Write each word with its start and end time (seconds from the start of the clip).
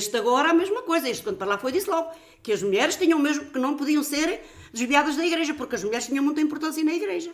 este 0.00 0.16
agora 0.16 0.48
a 0.50 0.54
mesma 0.54 0.82
coisa. 0.82 1.08
Este 1.08 1.22
quando 1.22 1.36
para 1.36 1.46
lá 1.52 1.58
foi 1.58 1.72
disse 1.72 1.90
logo 1.90 2.10
que 2.42 2.52
as 2.52 2.62
mulheres 2.62 2.96
tinham 2.96 3.18
mesmo 3.18 3.44
que 3.52 3.58
não 3.58 3.76
podiam 3.76 4.02
ser 4.02 4.40
desviadas 4.72 5.14
da 5.16 5.24
igreja, 5.24 5.52
porque 5.54 5.76
as 5.76 5.84
mulheres 5.84 6.06
tinham 6.06 6.24
muita 6.24 6.40
importância 6.40 6.82
na 6.82 6.94
igreja. 6.94 7.32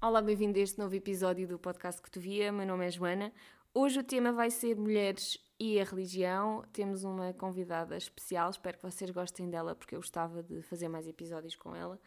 Olá, 0.00 0.22
bem-vindo 0.22 0.58
a 0.58 0.62
este 0.62 0.78
novo 0.78 0.94
episódio 0.94 1.46
do 1.46 1.58
podcast 1.58 2.00
que 2.00 2.10
tu 2.10 2.18
via. 2.18 2.50
Meu 2.50 2.64
nome 2.64 2.86
é 2.86 2.90
Joana. 2.90 3.32
Hoje 3.78 4.00
o 4.00 4.02
tema 4.02 4.32
vai 4.32 4.50
ser 4.50 4.74
mulheres 4.74 5.36
e 5.60 5.78
a 5.78 5.84
religião. 5.84 6.64
Temos 6.72 7.04
uma 7.04 7.34
convidada 7.34 7.94
especial, 7.94 8.48
espero 8.48 8.78
que 8.78 8.82
vocês 8.82 9.10
gostem 9.10 9.50
dela 9.50 9.74
porque 9.74 9.94
eu 9.94 9.98
gostava 9.98 10.42
de 10.42 10.62
fazer 10.62 10.88
mais 10.88 11.06
episódios 11.06 11.54
com 11.56 11.76
ela. 11.76 12.00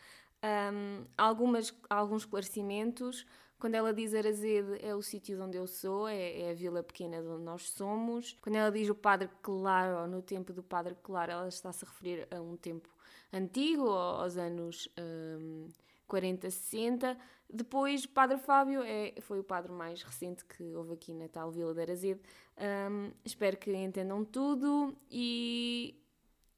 Um, 0.74 1.06
algumas, 1.16 1.72
alguns 1.88 2.24
esclarecimentos. 2.24 3.24
Quando 3.60 3.76
ela 3.76 3.94
diz 3.94 4.16
Arazede 4.16 4.84
é 4.84 4.96
o 4.96 5.04
sítio 5.04 5.40
onde 5.44 5.60
eu 5.60 5.68
sou, 5.68 6.08
é, 6.08 6.42
é, 6.42 6.50
a 6.50 6.54
vila 6.56 6.82
pequena 6.82 7.22
de 7.22 7.28
onde 7.28 7.44
nós 7.44 7.70
somos. 7.70 8.36
Quando 8.42 8.56
ela 8.56 8.72
diz 8.72 8.90
o 8.90 8.96
Padre 8.96 9.30
Claro, 9.44 10.08
no 10.08 10.24
tempo 10.24 10.52
do 10.52 10.64
Padre 10.64 10.96
Claro, 11.04 11.34
ela 11.34 11.48
está-se 11.48 11.86
a 11.86 11.88
referir 11.88 12.28
a 12.32 12.42
um 12.42 12.58
tempo 12.58 12.90
antigo, 13.32 13.88
aos 13.92 14.38
anos 14.38 14.90
um, 15.00 15.68
40, 16.10 16.50
60. 16.50 17.18
Depois, 17.52 18.04
o 18.04 18.10
Padre 18.10 18.38
Fábio 18.38 18.82
é, 18.84 19.14
foi 19.22 19.40
o 19.40 19.44
padre 19.44 19.72
mais 19.72 20.04
recente 20.04 20.44
que 20.46 20.76
houve 20.76 20.94
aqui 20.94 21.14
na 21.14 21.28
tal 21.28 21.50
Vila 21.52 21.74
de 21.74 21.82
Arazede. 21.82 22.20
Um, 22.58 23.12
espero 23.24 23.58
que 23.58 23.74
entendam 23.74 24.26
tudo 24.26 24.96
e 25.10 25.96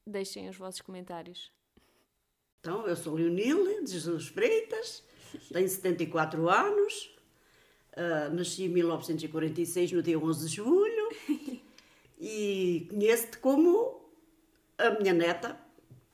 deixem 0.06 0.48
os 0.48 0.56
vossos 0.56 0.80
comentários. 0.80 1.52
Então, 2.60 2.86
eu 2.86 2.96
sou 2.96 3.14
Leonilde 3.14 3.84
de 3.84 3.92
Jesus 3.92 4.28
Freitas, 4.28 5.02
tenho 5.52 5.68
74 5.68 6.48
anos, 6.48 7.16
uh, 7.96 8.34
nasci 8.34 8.64
em 8.64 8.68
1946, 8.68 9.92
no 9.92 10.02
dia 10.02 10.18
11 10.18 10.48
de 10.48 10.56
julho, 10.56 11.08
e 12.20 12.86
conheço-te 12.90 13.38
como 13.38 14.02
a 14.78 14.90
minha 14.90 15.12
neta. 15.12 15.58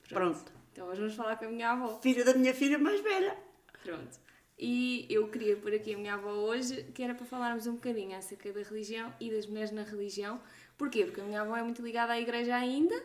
Pronto. 0.07 0.58
Então, 0.79 0.87
hoje 0.87 1.01
vamos 1.01 1.15
falar 1.15 1.35
com 1.35 1.43
a 1.43 1.49
minha 1.49 1.71
avó. 1.71 1.99
Filha 2.01 2.23
da 2.23 2.33
minha 2.33 2.53
filha 2.53 2.79
mais 2.79 3.01
velha. 3.01 3.35
Pronto. 3.83 4.17
E 4.57 5.05
eu 5.09 5.27
queria 5.27 5.57
pôr 5.57 5.73
aqui 5.73 5.93
a 5.93 5.97
minha 5.97 6.13
avó 6.13 6.31
hoje, 6.31 6.83
que 6.95 7.03
era 7.03 7.13
para 7.13 7.25
falarmos 7.25 7.67
um 7.67 7.73
bocadinho 7.73 8.17
acerca 8.17 8.53
da 8.53 8.61
religião 8.61 9.13
e 9.19 9.29
das 9.29 9.45
mulheres 9.45 9.71
na 9.71 9.83
religião. 9.83 10.39
Porquê? 10.77 11.03
Porque 11.03 11.19
a 11.19 11.25
minha 11.25 11.41
avó 11.41 11.57
é 11.57 11.63
muito 11.63 11.81
ligada 11.81 12.13
à 12.13 12.21
igreja 12.21 12.55
ainda. 12.55 12.95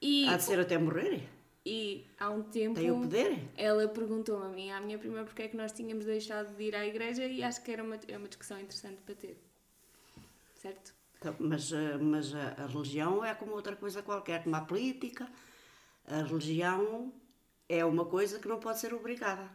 E, 0.00 0.26
Há 0.26 0.38
de 0.38 0.44
ser 0.44 0.58
até 0.58 0.78
morrer. 0.78 1.28
E 1.66 2.06
há 2.18 2.30
um 2.30 2.42
tempo. 2.44 2.80
Tem 2.80 2.90
o 2.90 3.02
poder. 3.02 3.40
Ela 3.58 3.86
perguntou-me 3.88 4.46
a 4.46 4.48
mim, 4.48 4.70
à 4.70 4.80
minha 4.80 4.98
prima, 4.98 5.22
porque 5.22 5.42
é 5.42 5.48
que 5.48 5.56
nós 5.56 5.72
tínhamos 5.72 6.06
deixado 6.06 6.56
de 6.56 6.64
ir 6.64 6.74
à 6.74 6.86
igreja 6.86 7.26
e 7.26 7.42
acho 7.42 7.62
que 7.62 7.72
era 7.72 7.84
uma, 7.84 8.00
é 8.08 8.16
uma 8.16 8.28
discussão 8.28 8.58
interessante 8.58 9.02
para 9.04 9.14
ter. 9.14 9.36
Certo? 10.54 10.94
Então, 11.18 11.36
mas 11.40 11.70
eh, 11.72 11.98
mas 11.98 12.34
a, 12.34 12.54
a 12.56 12.66
religião 12.66 13.22
é 13.22 13.34
como 13.34 13.52
outra 13.52 13.76
coisa 13.76 14.02
qualquer, 14.02 14.44
como 14.44 14.56
a 14.56 14.62
política. 14.62 15.28
A 16.06 16.22
religião 16.22 17.12
é 17.68 17.84
uma 17.84 18.04
coisa 18.04 18.38
que 18.38 18.48
não 18.48 18.58
pode 18.58 18.78
ser 18.78 18.94
obrigada 18.94 19.50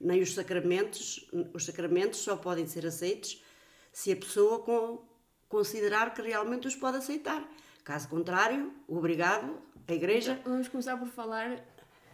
nem 0.00 0.22
os 0.22 0.32
sacramentos, 0.32 1.28
os 1.52 1.66
sacramentos 1.66 2.20
só 2.20 2.34
podem 2.36 2.66
ser 2.66 2.86
aceitos 2.86 3.42
se 3.92 4.10
a 4.10 4.16
pessoa 4.16 4.60
com, 4.60 5.04
considerar 5.48 6.14
que 6.14 6.22
realmente 6.22 6.66
os 6.66 6.74
pode 6.74 6.96
aceitar. 6.96 7.46
Caso 7.84 8.08
contrário, 8.08 8.72
obrigado, 8.88 9.60
a 9.86 9.92
Igreja. 9.92 10.38
Então, 10.40 10.52
vamos 10.52 10.68
começar 10.68 10.96
por 10.96 11.08
falar 11.08 11.62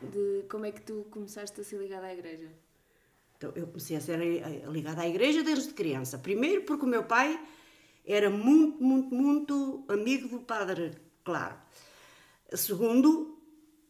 de 0.03 0.45
como 0.51 0.67
é 0.67 0.73
que 0.73 0.81
tu 0.81 1.07
começaste 1.11 1.61
a 1.61 1.65
ser 1.65 1.79
ligada 1.79 2.07
à 2.07 2.13
Igreja. 2.13 2.51
Então, 3.37 3.53
eu 3.55 3.67
comecei 3.67 3.97
a 3.97 4.01
ser 4.01 4.19
ligada 4.69 5.03
à 5.03 5.09
Igreja 5.09 5.43
desde 5.43 5.73
criança. 5.73 6.19
Primeiro, 6.19 6.63
porque 6.63 6.85
o 6.85 6.89
meu 6.89 7.05
pai 7.05 7.39
era 8.05 8.31
muito, 8.31 8.83
muito, 8.83 9.15
muito 9.15 9.85
amigo 9.89 10.29
do 10.29 10.41
Padre 10.41 10.93
Claro. 11.23 11.57
Segundo, 12.53 13.36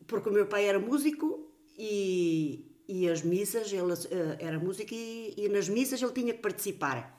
porque 0.06 0.28
o 0.28 0.32
meu 0.32 0.46
pai 0.46 0.66
era 0.66 0.78
músico 0.78 1.50
e, 1.78 2.64
e 2.88 3.08
as 3.08 3.22
missas, 3.22 3.72
ele, 3.72 3.92
uh, 3.92 4.36
era 4.38 4.58
música 4.58 4.94
e, 4.94 5.34
e, 5.36 5.48
nas 5.48 5.68
missas 5.68 6.00
ele 6.00 6.12
tinha 6.12 6.34
que 6.34 6.40
participar. 6.40 7.14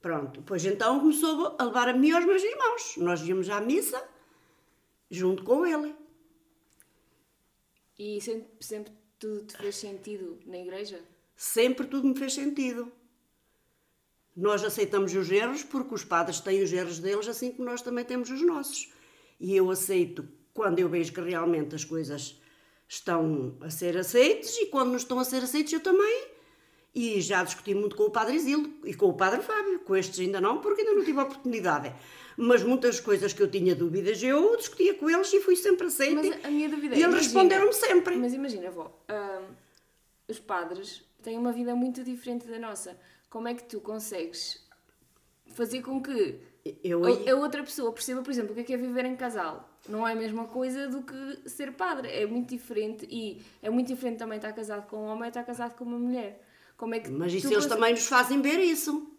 Pronto, 0.00 0.42
pois 0.46 0.64
então 0.64 1.00
começou 1.00 1.56
a 1.58 1.64
levar 1.64 1.88
a 1.88 1.92
mim 1.92 2.08
e 2.08 2.12
aos 2.12 2.24
meus 2.24 2.42
irmãos. 2.42 2.94
Nós 2.96 3.20
íamos 3.22 3.50
à 3.50 3.60
missa 3.60 4.02
junto 5.10 5.42
com 5.44 5.66
ele. 5.66 5.94
E 7.98 8.20
sempre, 8.20 8.48
sempre 8.60 8.92
tudo 9.18 9.44
te 9.44 9.56
fez 9.58 9.76
sentido 9.76 10.38
na 10.46 10.58
igreja? 10.58 11.02
Sempre 11.36 11.86
tudo 11.86 12.08
me 12.08 12.16
fez 12.16 12.32
sentido. 12.32 12.90
Nós 14.34 14.64
aceitamos 14.64 15.14
os 15.14 15.30
erros 15.30 15.62
porque 15.62 15.94
os 15.94 16.04
padres 16.04 16.40
têm 16.40 16.62
os 16.62 16.72
erros 16.72 16.98
deles, 16.98 17.28
assim 17.28 17.52
como 17.52 17.68
nós 17.68 17.82
também 17.82 18.04
temos 18.04 18.30
os 18.30 18.40
nossos. 18.40 18.90
E 19.38 19.54
eu 19.54 19.70
aceito 19.70 20.26
quando 20.54 20.78
eu 20.78 20.88
vejo 20.88 21.12
que 21.12 21.20
realmente 21.20 21.74
as 21.74 21.84
coisas 21.84 22.40
estão 22.88 23.56
a 23.60 23.70
ser 23.70 23.96
aceitos 23.96 24.56
e 24.58 24.66
quando 24.66 24.88
não 24.88 24.96
estão 24.96 25.18
a 25.18 25.24
ser 25.24 25.42
aceitos 25.42 25.72
eu 25.72 25.80
também. 25.80 26.28
E 26.92 27.20
já 27.20 27.44
discuti 27.44 27.72
muito 27.72 27.94
com 27.94 28.04
o 28.04 28.10
Padre 28.10 28.34
Isildo 28.34 28.68
e 28.84 28.92
com 28.94 29.06
o 29.06 29.14
Padre 29.14 29.40
Fábio, 29.42 29.78
com 29.80 29.96
estes 29.96 30.18
ainda 30.18 30.40
não, 30.40 30.60
porque 30.60 30.80
ainda 30.80 30.94
não 30.94 31.04
tive 31.04 31.20
a 31.20 31.22
oportunidade. 31.22 31.94
Mas 32.36 32.64
muitas 32.64 32.98
coisas 32.98 33.32
que 33.32 33.40
eu 33.40 33.48
tinha 33.48 33.76
dúvidas 33.76 34.20
eu 34.20 34.56
discutia 34.56 34.94
com 34.94 35.08
eles 35.08 35.32
e 35.32 35.40
fui 35.40 35.54
sempre 35.54 35.86
aceita. 35.86 36.20
Mas 36.20 36.44
a 36.44 36.50
minha 36.50 36.68
dúvida 36.68 36.96
E 36.96 37.02
eles 37.02 37.14
responderam-me 37.14 37.72
sempre. 37.72 38.16
Mas 38.16 38.34
imagina, 38.34 38.68
avó, 38.68 38.92
hum, 39.08 39.54
os 40.26 40.40
padres 40.40 41.04
têm 41.22 41.38
uma 41.38 41.52
vida 41.52 41.76
muito 41.76 42.02
diferente 42.02 42.48
da 42.48 42.58
nossa. 42.58 42.98
Como 43.28 43.46
é 43.46 43.54
que 43.54 43.62
tu 43.62 43.80
consegues 43.80 44.66
fazer 45.46 45.82
com 45.82 46.02
que 46.02 46.40
eu... 46.82 47.02
a 47.04 47.34
outra 47.36 47.62
pessoa 47.62 47.92
perceba, 47.92 48.20
por 48.22 48.32
exemplo, 48.32 48.52
o 48.52 48.64
que 48.64 48.72
é, 48.72 48.74
é 48.74 48.78
viver 48.78 49.04
em 49.04 49.14
casal? 49.14 49.69
Não 49.90 50.06
é 50.06 50.12
a 50.12 50.16
mesma 50.16 50.46
coisa 50.46 50.88
do 50.88 51.02
que 51.02 51.48
ser 51.48 51.72
padre. 51.72 52.08
É 52.08 52.26
muito 52.26 52.50
diferente 52.50 53.06
e 53.10 53.42
é 53.62 53.68
muito 53.68 53.88
diferente 53.88 54.18
também 54.18 54.36
estar 54.36 54.52
casado 54.52 54.86
com 54.88 54.96
um 54.96 55.06
homem 55.06 55.24
e 55.24 55.28
estar 55.28 55.42
casado 55.42 55.74
com 55.74 55.84
uma 55.84 55.98
mulher. 55.98 56.46
Como 56.76 56.94
é 56.94 57.00
que 57.00 57.10
Mas 57.10 57.32
isso 57.34 57.52
eles 57.52 57.66
também 57.66 57.92
nos 57.92 58.06
fazem 58.06 58.40
ver 58.40 58.58
isso. 58.58 59.10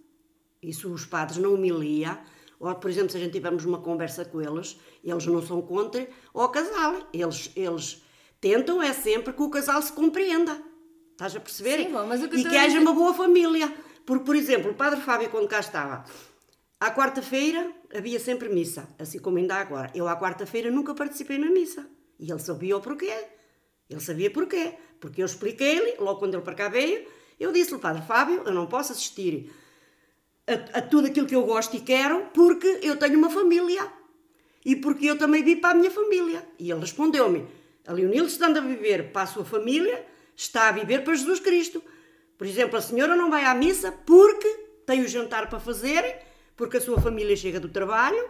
Isso 0.61 0.91
os 0.91 1.05
padres 1.05 1.37
não 1.37 1.53
humilia. 1.53 2.19
Ou, 2.59 2.73
por 2.75 2.89
exemplo, 2.89 3.09
se 3.09 3.17
a 3.17 3.19
gente 3.19 3.33
tivermos 3.33 3.65
uma 3.65 3.79
conversa 3.79 4.23
com 4.23 4.41
eles, 4.41 4.79
eles 5.03 5.25
não 5.25 5.41
são 5.41 5.61
contra 5.61 6.07
o 6.33 6.47
casal. 6.49 7.07
Eles, 7.11 7.51
eles 7.55 8.03
tentam 8.39 8.81
é 8.81 8.93
sempre 8.93 9.33
que 9.33 9.41
o 9.41 9.49
casal 9.49 9.81
se 9.81 9.91
compreenda. 9.91 10.61
Estás 11.11 11.35
a 11.35 11.39
perceber? 11.39 11.85
Sim, 11.85 11.91
bom, 11.91 12.05
mas 12.07 12.23
o 12.23 12.29
que 12.29 12.37
e 12.37 12.43
que 12.43 12.57
haja 12.57 12.79
uma 12.79 12.93
boa 12.93 13.13
família. 13.13 13.71
Porque, 14.05 14.25
por 14.25 14.35
exemplo, 14.35 14.71
o 14.71 14.73
padre 14.73 15.01
Fábio, 15.01 15.29
quando 15.29 15.47
cá 15.47 15.59
estava, 15.59 16.03
à 16.81 16.89
quarta-feira 16.89 17.71
havia 17.93 18.19
sempre 18.19 18.49
missa, 18.49 18.89
assim 18.97 19.19
como 19.19 19.37
ainda 19.37 19.53
agora. 19.53 19.91
Eu 19.93 20.07
à 20.07 20.19
quarta-feira 20.19 20.71
nunca 20.71 20.95
participei 20.95 21.37
na 21.37 21.51
missa. 21.51 21.87
E 22.19 22.31
ele 22.31 22.39
sabia 22.39 22.75
o 22.75 22.81
porquê. 22.81 23.13
Ele 23.87 23.99
sabia 24.01 24.31
porquê. 24.31 24.73
Porque 24.99 25.21
eu 25.21 25.25
expliquei-lhe, 25.27 25.95
logo 25.99 26.17
quando 26.17 26.33
ele 26.33 26.43
para 26.43 26.55
cá 26.55 26.69
veio, 26.69 27.05
eu 27.39 27.51
disse-lhe, 27.51 27.79
Padre 27.79 28.01
Fábio, 28.01 28.41
eu 28.47 28.51
não 28.51 28.65
posso 28.65 28.93
assistir 28.93 29.53
a, 30.47 30.79
a, 30.79 30.81
tudo 30.81 31.05
aquilo 31.05 31.27
que 31.27 31.35
eu 31.35 31.45
gosto 31.45 31.77
e 31.77 31.81
quero 31.81 32.29
porque 32.33 32.79
eu 32.81 32.97
tenho 32.97 33.15
uma 33.15 33.29
família. 33.29 33.87
E 34.65 34.75
porque 34.75 35.05
eu 35.05 35.17
também 35.19 35.43
vi 35.43 35.57
para 35.57 35.75
a 35.75 35.75
minha 35.75 35.91
família. 35.91 36.43
E 36.57 36.71
ele 36.71 36.79
respondeu-me, 36.79 37.47
a 37.85 37.93
Leonilde 37.93 38.31
estando 38.31 38.57
a 38.57 38.61
viver 38.61 39.11
para 39.11 39.21
a 39.21 39.27
sua 39.27 39.45
família, 39.45 40.03
está 40.35 40.69
a 40.69 40.71
viver 40.71 41.03
para 41.03 41.13
Jesus 41.13 41.39
Cristo. 41.39 41.83
Por 42.39 42.47
exemplo, 42.47 42.75
a 42.75 42.81
senhora 42.81 43.15
não 43.15 43.29
vai 43.29 43.45
à 43.45 43.53
missa 43.53 43.91
porque 43.91 44.47
tem 44.87 45.01
o 45.01 45.07
jantar 45.07 45.47
para 45.47 45.59
fazer 45.59 46.30
porque 46.61 46.77
a 46.77 46.81
sua 46.81 47.01
família 47.01 47.35
chega 47.35 47.59
do 47.59 47.69
trabalho, 47.69 48.23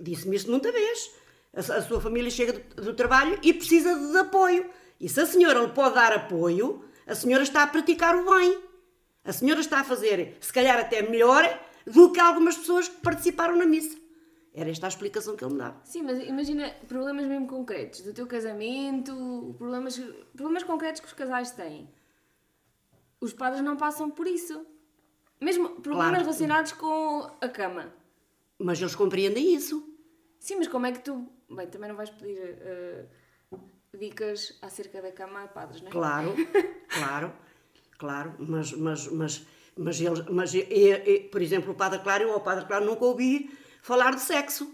disse-me 0.00 0.36
isto 0.36 0.48
muita 0.48 0.70
vez, 0.70 1.12
a, 1.52 1.82
sua 1.82 2.00
família 2.00 2.30
chega 2.30 2.52
do, 2.52 2.82
do 2.84 2.94
trabalho 2.94 3.36
e 3.42 3.52
precisa 3.52 3.92
de, 3.98 4.12
de 4.12 4.18
apoio. 4.18 4.70
E 5.00 5.08
se 5.08 5.20
a 5.20 5.26
senhora 5.26 5.58
lhe 5.58 5.72
pode 5.72 5.96
dar 5.96 6.12
apoio, 6.12 6.84
a 7.04 7.16
senhora 7.16 7.42
está 7.42 7.64
a 7.64 7.66
praticar 7.66 8.14
o 8.14 8.32
bem. 8.32 8.60
A 9.24 9.32
senhora 9.32 9.60
está 9.60 9.80
a 9.80 9.84
fazer, 9.84 10.36
se 10.40 10.52
calhar 10.52 10.78
até 10.78 11.02
melhor, 11.02 11.42
do 11.84 12.12
que 12.12 12.20
algumas 12.20 12.56
pessoas 12.56 12.86
que 12.86 13.00
participaram 13.00 13.56
na 13.56 13.66
missa. 13.66 13.98
Era 14.54 14.70
esta 14.70 14.86
a 14.86 14.88
explicação 14.88 15.34
que 15.34 15.44
ele 15.44 15.54
me 15.54 15.58
dava. 15.58 15.80
Sim, 15.82 16.02
mas 16.02 16.20
imagina 16.20 16.72
problemas 16.86 17.26
mesmo 17.26 17.48
concretos 17.48 18.02
do 18.02 18.14
teu 18.14 18.28
casamento, 18.28 19.52
problemas, 19.58 20.00
problemas 20.32 20.62
concretos 20.62 21.00
que 21.00 21.08
os 21.08 21.12
casais 21.12 21.50
têm. 21.50 21.90
Os 23.20 23.32
padres 23.32 23.64
não 23.64 23.76
passam 23.76 24.08
por 24.08 24.28
isso. 24.28 24.64
Mesmo 25.42 25.70
problemas 25.70 26.10
claro. 26.10 26.24
relacionados 26.24 26.72
com 26.72 27.28
a 27.40 27.48
cama. 27.48 27.92
Mas 28.60 28.80
eles 28.80 28.94
compreendem 28.94 29.52
isso. 29.52 29.84
Sim, 30.38 30.56
mas 30.56 30.68
como 30.68 30.86
é 30.86 30.92
que 30.92 31.00
tu. 31.00 31.28
Bem, 31.50 31.66
também 31.66 31.88
não 31.88 31.96
vais 31.96 32.10
pedir 32.10 32.38
uh, 33.50 33.58
dicas 33.98 34.56
acerca 34.62 35.02
da 35.02 35.10
cama 35.10 35.42
a 35.42 35.48
padres, 35.48 35.80
não 35.80 35.88
é? 35.88 35.90
Claro, 35.90 36.32
claro, 36.88 37.32
claro. 37.98 38.34
Mas, 38.38 38.70
mas, 38.72 39.08
mas, 39.08 39.46
mas, 39.76 40.00
eles, 40.00 40.24
mas 40.30 40.54
e, 40.54 41.28
por 41.32 41.42
exemplo, 41.42 41.72
o 41.72 41.74
Padre 41.74 41.98
Claro, 41.98 42.22
eu 42.22 42.32
ao 42.32 42.40
Padre 42.40 42.66
Claro 42.66 42.84
nunca 42.84 43.04
ouvi 43.04 43.50
falar 43.82 44.14
de 44.14 44.20
sexo. 44.20 44.72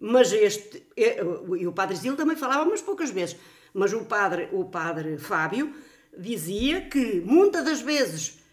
Mas 0.00 0.32
este, 0.32 0.84
e 0.96 1.66
o 1.66 1.72
padre 1.72 1.96
Zil 1.96 2.16
também 2.16 2.36
falava 2.36 2.64
umas 2.64 2.82
poucas 2.82 3.10
vezes, 3.10 3.36
mas 3.72 3.92
o 3.92 4.04
padre, 4.04 4.48
o 4.52 4.64
padre 4.64 5.16
Fábio 5.16 5.72
dizia 6.18 6.88
que 6.88 7.20
muitas 7.20 7.64
das 7.64 7.80
vezes 7.80 8.43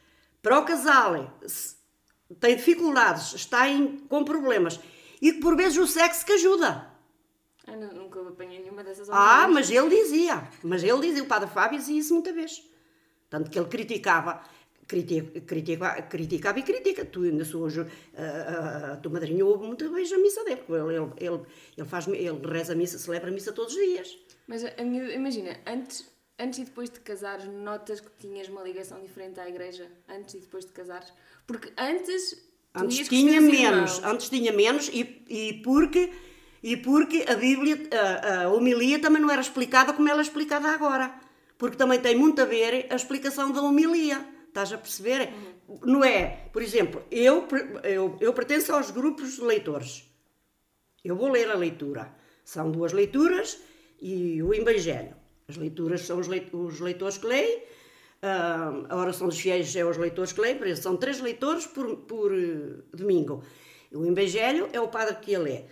para 0.41 0.59
o 0.59 0.65
casal 0.65 1.37
tem 2.39 2.55
dificuldades, 2.55 3.33
está 3.33 3.67
em, 3.67 3.97
com 4.07 4.23
problemas 4.23 4.79
e 5.21 5.33
que 5.33 5.39
por 5.39 5.55
vezes 5.55 5.77
o 5.77 5.87
sexo 5.87 6.25
que 6.25 6.33
ajuda. 6.33 6.89
Eu 7.67 7.77
nunca 7.93 8.19
apanhei 8.21 8.59
nenhuma 8.59 8.83
dessas 8.83 9.07
Ah, 9.09 9.47
mas 9.47 9.69
ele 9.69 9.89
dizia, 9.89 10.47
mas 10.63 10.83
ele 10.83 10.99
dizia, 10.99 11.23
o 11.23 11.27
padre 11.27 11.49
Fábio 11.49 11.77
dizia 11.77 11.99
isso 11.99 12.13
muita 12.13 12.33
vez. 12.33 12.63
Tanto 13.29 13.49
que 13.49 13.57
ele 13.57 13.67
criticava, 13.67 14.43
critica, 14.87 15.39
critica, 15.41 16.01
criticava 16.01 16.59
e 16.59 16.63
critica. 16.63 17.05
Tu 17.05 17.23
ainda 17.23 17.45
sou 17.45 17.61
hoje, 17.63 17.85
a, 18.17 18.97
tua 18.97 19.11
madrinha 19.11 19.45
ouve 19.45 19.65
muita 19.65 19.87
vez 19.89 20.11
a 20.11 20.17
missa 20.17 20.43
dele, 20.43 20.63
ele, 20.67 20.95
ele, 20.95 21.11
ele, 21.17 21.41
ele, 21.77 21.87
faz, 21.87 22.07
ele 22.07 22.47
reza 22.47 22.73
a 22.73 22.75
missa, 22.75 22.97
celebra 22.97 23.29
a 23.29 23.33
missa 23.33 23.53
todos 23.53 23.73
os 23.73 23.79
dias. 23.79 24.17
Mas 24.47 24.65
a 24.65 24.83
minha, 24.83 25.13
imagina, 25.13 25.57
antes, 25.65 26.10
antes 26.39 26.59
e 26.59 26.65
depois 26.65 26.89
de 26.89 26.99
casares, 26.99 27.45
notas 27.45 27.99
que 27.99 28.09
tinhas 28.19 28.47
uma 28.47 28.63
ligação 28.63 29.01
diferente 29.01 29.39
à 29.39 29.47
igreja? 29.47 29.91
Antes 30.07 30.35
e 30.35 30.39
depois 30.39 30.65
de 30.65 30.71
casares? 30.71 31.11
Porque 31.45 31.71
antes. 31.77 32.49
Antes 32.73 33.07
tinha 33.09 33.41
menos, 33.41 33.59
irmãos. 33.59 34.03
antes 34.03 34.29
tinha 34.29 34.53
menos 34.53 34.87
e, 34.87 35.25
e 35.27 35.61
porque 35.61 36.11
e 36.63 36.77
porque 36.77 37.25
a 37.27 37.35
Bíblia, 37.35 37.89
a, 37.91 38.43
a 38.43 38.49
homilia 38.49 38.99
também 38.99 39.21
não 39.21 39.31
era 39.31 39.41
explicada 39.41 39.93
como 39.93 40.07
ela 40.07 40.19
é 40.19 40.21
explicada 40.21 40.67
agora. 40.69 41.13
Porque 41.57 41.77
também 41.77 41.99
tem 41.99 42.15
muito 42.15 42.41
a 42.41 42.45
ver 42.45 42.87
a 42.89 42.95
explicação 42.95 43.51
da 43.51 43.61
homilia. 43.61 44.23
Estás 44.47 44.71
a 44.73 44.77
perceber? 44.77 45.29
Uhum. 45.67 45.79
Não 45.85 46.03
é? 46.03 46.49
Por 46.51 46.61
exemplo, 46.61 47.03
eu, 47.09 47.47
eu, 47.83 48.17
eu 48.19 48.33
pertenço 48.33 48.73
aos 48.73 48.91
grupos 48.91 49.35
de 49.35 49.41
leitores. 49.41 50.03
Eu 51.03 51.15
vou 51.15 51.29
ler 51.29 51.49
a 51.49 51.55
leitura. 51.55 52.13
São 52.43 52.71
duas 52.71 52.93
leituras 52.93 53.59
e 53.99 54.41
o 54.43 54.53
Evangelho. 54.53 55.15
As 55.51 55.57
leituras 55.57 56.01
são 56.01 56.17
os, 56.17 56.27
leitores 56.79 57.17
que 57.17 57.27
leem, 57.27 57.63
a 58.21 58.95
oração 58.95 59.27
dos 59.27 59.37
fiéis 59.37 59.75
é 59.75 59.83
os 59.83 59.97
leitores 59.97 60.31
que 60.31 60.39
leem, 60.39 60.57
por 60.57 60.67
isso 60.67 60.81
são 60.81 60.95
três 60.95 61.19
leitores 61.19 61.67
por, 61.67 61.97
por 61.97 62.31
uh, 62.31 62.83
domingo. 62.93 63.43
O 63.91 64.05
Evangelho 64.05 64.69
é 64.71 64.79
o 64.79 64.87
padre 64.87 65.15
que 65.15 65.35
a 65.35 65.39
lê. 65.39 65.65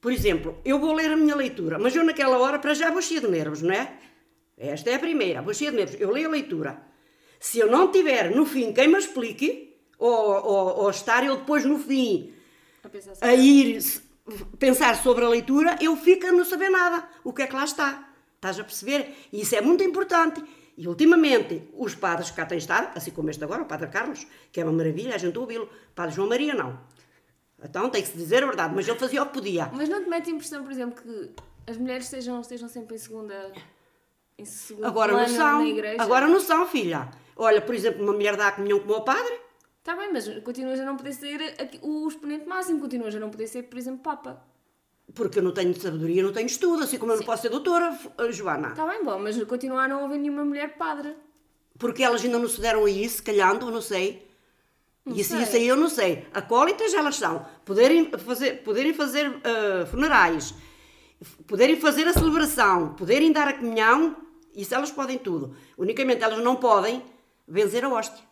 Por 0.00 0.10
exemplo, 0.10 0.58
eu 0.64 0.78
vou 0.78 0.94
ler 0.94 1.10
a 1.10 1.16
minha 1.16 1.36
leitura, 1.36 1.78
mas 1.78 1.94
eu 1.94 2.02
naquela 2.02 2.38
hora 2.38 2.58
para 2.58 2.72
já 2.72 2.90
vou 2.90 3.02
cheio 3.02 3.20
de 3.20 3.28
nervos, 3.28 3.60
não 3.60 3.74
é? 3.74 3.98
Esta 4.56 4.88
é 4.90 4.94
a 4.94 4.98
primeira, 4.98 5.42
vou 5.42 5.52
cheio 5.52 5.70
de 5.72 5.76
nervos. 5.76 6.00
Eu 6.00 6.10
leio 6.10 6.28
a 6.28 6.30
leitura. 6.30 6.80
Se 7.38 7.58
eu 7.58 7.70
não 7.70 7.92
tiver 7.92 8.34
no 8.34 8.46
fim 8.46 8.72
quem 8.72 8.88
me 8.88 8.98
explique, 8.98 9.76
ou, 9.98 10.10
ou, 10.10 10.78
ou 10.84 10.90
estar 10.90 11.26
eu 11.26 11.36
depois 11.36 11.66
no 11.66 11.78
fim 11.78 12.32
a, 13.20 13.28
a 13.28 13.34
ir 13.34 13.82
pensar 14.58 14.96
sobre 14.96 15.26
a 15.26 15.28
leitura, 15.28 15.76
eu 15.82 15.94
fico 15.96 16.26
a 16.26 16.32
não 16.32 16.44
saber 16.44 16.70
nada. 16.70 17.06
O 17.22 17.34
que 17.34 17.42
é 17.42 17.46
que 17.46 17.54
lá 17.54 17.64
está? 17.64 18.15
Estás 18.46 18.60
a 18.60 18.64
perceber? 18.64 19.12
E 19.32 19.40
isso 19.40 19.56
é 19.56 19.60
muito 19.60 19.82
importante. 19.82 20.40
E 20.76 20.86
ultimamente, 20.86 21.68
os 21.72 21.96
padres 21.96 22.30
que 22.30 22.36
cá 22.36 22.46
têm 22.46 22.58
estado, 22.58 22.96
assim 22.96 23.10
como 23.10 23.28
este 23.28 23.42
agora, 23.42 23.62
o 23.62 23.66
padre 23.66 23.88
Carlos, 23.88 24.24
que 24.52 24.60
é 24.60 24.64
uma 24.64 24.72
maravilha, 24.72 25.16
a 25.16 25.18
gente 25.18 25.36
ouvi-lo. 25.36 25.68
Padre 25.96 26.14
João 26.14 26.28
Maria, 26.28 26.54
não. 26.54 26.78
Então 27.60 27.90
tem 27.90 28.02
que 28.02 28.08
se 28.08 28.16
dizer 28.16 28.44
a 28.44 28.46
verdade, 28.46 28.72
mas 28.72 28.86
ele 28.86 28.98
fazia 28.98 29.20
o 29.20 29.26
que 29.26 29.32
podia. 29.32 29.68
Mas 29.72 29.88
não 29.88 30.04
te 30.04 30.08
mete 30.08 30.30
a 30.30 30.32
impressão, 30.32 30.62
por 30.62 30.70
exemplo, 30.70 31.02
que 31.02 31.30
as 31.68 31.76
mulheres 31.76 32.04
estejam, 32.04 32.40
estejam 32.40 32.68
sempre 32.68 32.94
em 32.94 32.98
segunda. 32.98 33.52
Em 34.38 34.44
segundo 34.44 34.84
agora 34.84 35.12
não 35.12 35.26
são. 35.26 35.58
Na 35.58 35.66
igreja? 35.66 36.02
Agora 36.02 36.28
não 36.28 36.38
são, 36.38 36.68
filha. 36.68 37.08
Olha, 37.34 37.60
por 37.60 37.74
exemplo, 37.74 38.04
uma 38.04 38.12
mulher 38.12 38.36
dá 38.36 38.48
a 38.48 38.52
comunhão 38.52 38.78
com 38.78 38.84
o 38.84 38.88
meu 38.88 39.00
padre. 39.00 39.40
Está 39.78 39.96
bem, 39.96 40.12
mas 40.12 40.28
continuas 40.44 40.78
a 40.78 40.84
não 40.84 40.96
poder 40.96 41.14
ser 41.14 41.40
o 41.82 42.06
exponente 42.06 42.46
máximo, 42.46 42.80
continuas 42.80 43.14
a 43.14 43.18
não 43.18 43.30
poder 43.30 43.48
ser, 43.48 43.64
por 43.64 43.76
exemplo, 43.76 44.00
Papa. 44.00 44.40
Porque 45.14 45.38
eu 45.38 45.42
não 45.42 45.52
tenho 45.52 45.74
sabedoria, 45.80 46.22
não 46.22 46.32
tenho 46.32 46.46
estudo, 46.46 46.82
assim 46.82 46.98
como 46.98 47.12
eu 47.12 47.16
não 47.16 47.24
posso 47.24 47.42
ser 47.42 47.48
doutora, 47.48 47.96
eh, 48.18 48.32
Joana. 48.32 48.68
Está 48.68 48.86
bem, 48.86 49.04
bom, 49.04 49.18
mas 49.18 49.42
continua 49.44 49.84
a 49.84 49.88
não 49.88 50.04
haver 50.04 50.18
nenhuma 50.18 50.44
mulher 50.44 50.76
padre. 50.76 51.14
Porque 51.78 52.02
elas 52.02 52.24
ainda 52.24 52.38
não 52.38 52.48
se 52.48 52.60
deram 52.60 52.84
a 52.84 52.90
isso, 52.90 53.22
calhando, 53.22 53.70
não 53.70 53.80
sei. 53.80 54.26
Não 55.04 55.14
isso, 55.14 55.30
sei. 55.30 55.42
isso 55.42 55.56
aí 55.56 55.68
eu 55.68 55.76
não 55.76 55.88
sei. 55.88 56.26
Acólitas 56.34 56.92
elas 56.92 57.16
são. 57.16 57.46
Poderem 57.64 58.10
fazer, 58.10 58.62
poderem 58.64 58.92
fazer 58.92 59.28
uh, 59.30 59.86
funerais, 59.88 60.52
poderem 61.46 61.76
fazer 61.76 62.08
a 62.08 62.12
celebração, 62.12 62.94
poderem 62.94 63.30
dar 63.30 63.46
a 63.46 63.52
comunhão, 63.52 64.16
isso 64.54 64.74
elas 64.74 64.90
podem 64.90 65.18
tudo. 65.18 65.54
Unicamente 65.78 66.24
elas 66.24 66.42
não 66.42 66.56
podem 66.56 67.02
vencer 67.46 67.84
a 67.84 67.88
hóstia. 67.88 68.24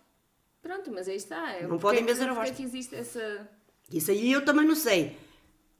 Pronto, 0.60 0.90
mas 0.92 1.06
aí 1.06 1.16
está. 1.16 1.52
É 1.52 1.66
não 1.66 1.78
podem 1.78 2.04
vencer 2.04 2.28
a 2.28 2.32
hóstia. 2.32 2.52
É 2.52 2.56
que 2.56 2.62
existe 2.62 2.96
essa... 2.96 3.48
Isso 3.92 4.10
aí 4.10 4.32
eu 4.32 4.44
também 4.44 4.66
não 4.66 4.74
sei. 4.74 5.16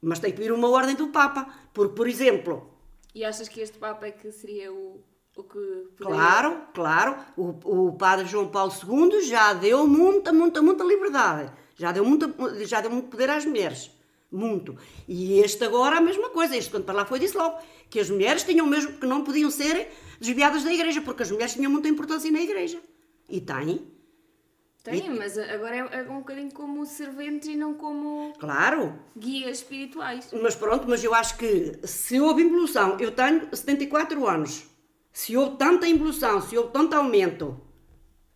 Mas 0.05 0.19
tem 0.19 0.31
que 0.31 0.39
vir 0.39 0.51
uma 0.51 0.69
ordem 0.69 0.95
do 0.95 1.07
Papa. 1.07 1.47
Porque, 1.73 1.95
por 1.95 2.07
exemplo. 2.07 2.69
E 3.13 3.25
achas 3.25 3.47
que 3.47 3.59
este 3.59 3.79
Papa 3.79 4.05
é 4.05 4.11
que 4.11 4.31
seria 4.31 4.71
o, 4.71 5.03
o 5.35 5.43
que. 5.43 5.59
Poderia... 5.97 5.97
Claro, 5.97 6.61
claro. 6.75 7.17
O, 7.35 7.87
o 7.87 7.93
Padre 7.93 8.27
João 8.27 8.47
Paulo 8.49 8.71
II 8.71 9.21
já 9.21 9.53
deu 9.53 9.87
muita, 9.87 10.31
muita, 10.31 10.61
muita 10.61 10.83
liberdade. 10.83 11.51
Já 11.75 11.91
deu, 11.91 12.05
muita, 12.05 12.31
já 12.65 12.81
deu 12.81 12.91
muito 12.91 13.07
poder 13.07 13.31
às 13.31 13.45
mulheres. 13.45 13.89
Muito. 14.31 14.77
E 15.07 15.39
este 15.39 15.63
agora 15.63 15.97
a 15.97 16.01
mesma 16.01 16.29
coisa. 16.29 16.55
Este, 16.55 16.69
quando 16.69 16.85
para 16.85 16.95
lá 16.95 17.05
foi, 17.05 17.17
disse 17.17 17.35
logo 17.35 17.57
que 17.89 17.99
as 17.99 18.09
mulheres 18.09 18.43
tinham 18.43 18.67
mesmo 18.67 18.93
que 18.93 19.07
não 19.07 19.23
podiam 19.23 19.49
ser 19.49 19.91
desviadas 20.19 20.63
da 20.63 20.71
igreja, 20.71 21.01
porque 21.01 21.23
as 21.23 21.31
mulheres 21.31 21.55
tinham 21.55 21.71
muita 21.71 21.87
importância 21.87 22.31
na 22.31 22.41
igreja. 22.41 22.79
E 23.27 23.41
têm. 23.41 23.94
Tem, 24.85 25.07
e... 25.07 25.09
mas 25.09 25.35
agora 25.35 25.75
é, 25.75 25.99
é 25.99 26.01
um 26.03 26.19
bocadinho 26.19 26.53
como 26.53 26.85
serventes 26.85 27.49
e 27.49 27.55
não 27.55 27.73
como 27.73 28.31
claro. 28.37 28.93
guias 29.17 29.57
espirituais. 29.57 30.29
Mas 30.31 30.53
pronto, 30.53 30.87
mas 30.87 31.03
eu 31.03 31.11
acho 31.11 31.37
que 31.39 31.79
se 31.83 32.21
houve 32.21 32.43
evolução, 32.43 32.95
eu 32.99 33.11
tenho 33.11 33.49
74 33.51 34.27
anos, 34.27 34.63
se 35.11 35.35
houve 35.35 35.57
tanta 35.57 35.89
evolução, 35.89 36.39
se 36.39 36.55
houve 36.55 36.71
tanto 36.71 36.95
aumento, 36.95 37.59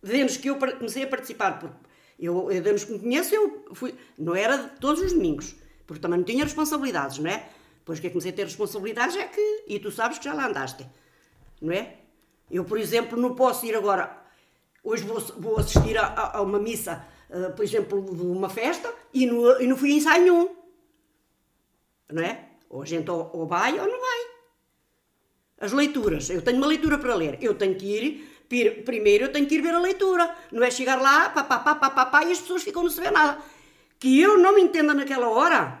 desde 0.02 0.40
que 0.40 0.50
eu 0.50 0.56
comecei 0.56 1.04
a 1.04 1.06
participar, 1.06 1.60
porque 1.60 1.76
eu, 2.18 2.48
desde 2.48 2.86
que 2.86 2.92
me 2.94 2.98
conheço, 2.98 3.32
eu 3.32 3.68
fui, 3.72 3.94
não 4.18 4.34
era 4.34 4.58
todos 4.58 5.00
os 5.00 5.12
domingos, 5.12 5.54
porque 5.86 6.02
também 6.02 6.18
não 6.18 6.26
tinha 6.26 6.42
responsabilidades, 6.42 7.18
não 7.18 7.30
é? 7.30 7.48
Depois 7.78 8.00
que 8.00 8.08
eu 8.08 8.10
comecei 8.10 8.32
a 8.32 8.34
ter 8.34 8.42
responsabilidades 8.42 9.14
é 9.14 9.28
que, 9.28 9.64
e 9.68 9.78
tu 9.78 9.92
sabes 9.92 10.18
que 10.18 10.24
já 10.24 10.34
lá 10.34 10.48
andaste, 10.48 10.84
não 11.62 11.72
é? 11.72 11.94
Eu, 12.50 12.64
por 12.64 12.76
exemplo, 12.76 13.16
não 13.16 13.36
posso 13.36 13.64
ir 13.66 13.76
agora 13.76 14.19
Hoje 14.82 15.04
vou, 15.04 15.20
vou 15.38 15.58
assistir 15.58 15.96
a, 15.98 16.36
a, 16.36 16.40
uma 16.40 16.58
missa, 16.58 17.06
uh, 17.28 17.52
por 17.54 17.62
exemplo, 17.62 18.02
de 18.14 18.22
uma 18.22 18.48
festa, 18.48 18.92
e 19.12 19.26
não, 19.26 19.60
e 19.60 19.66
não 19.66 19.76
fui 19.76 19.92
ensaio 19.92 20.22
nenhum. 20.22 20.56
Não 22.10 22.22
é? 22.22 22.48
Ou 22.68 22.82
a 22.82 22.86
gente 22.86 23.10
ou, 23.10 23.30
ou 23.32 23.46
vai 23.46 23.78
ou 23.78 23.86
não 23.86 24.00
vai. 24.00 24.20
As 25.60 25.72
leituras. 25.72 26.30
Eu 26.30 26.42
tenho 26.42 26.56
uma 26.56 26.66
leitura 26.66 26.98
para 26.98 27.14
ler. 27.14 27.38
Eu 27.40 27.54
tenho 27.54 27.74
que 27.74 27.84
ir, 27.84 28.82
primeiro 28.84 29.24
eu 29.24 29.32
tenho 29.32 29.46
que 29.46 29.56
ir 29.56 29.60
ver 29.60 29.74
a 29.74 29.78
leitura. 29.78 30.34
Não 30.50 30.62
é 30.62 30.70
chegar 30.70 31.00
lá, 31.00 31.28
pá, 31.28 31.44
pá, 31.44 31.58
pá, 31.58 31.74
pá, 31.74 31.90
pá, 31.90 32.06
pá 32.06 32.24
e 32.24 32.32
as 32.32 32.40
pessoas 32.40 32.62
ficam 32.62 32.82
não 32.82 32.90
se 32.90 33.00
vê 33.00 33.10
nada. 33.10 33.42
Que 33.98 34.18
eu 34.18 34.38
não 34.38 34.54
me 34.54 34.62
entenda 34.62 34.94
naquela 34.94 35.28
hora, 35.28 35.78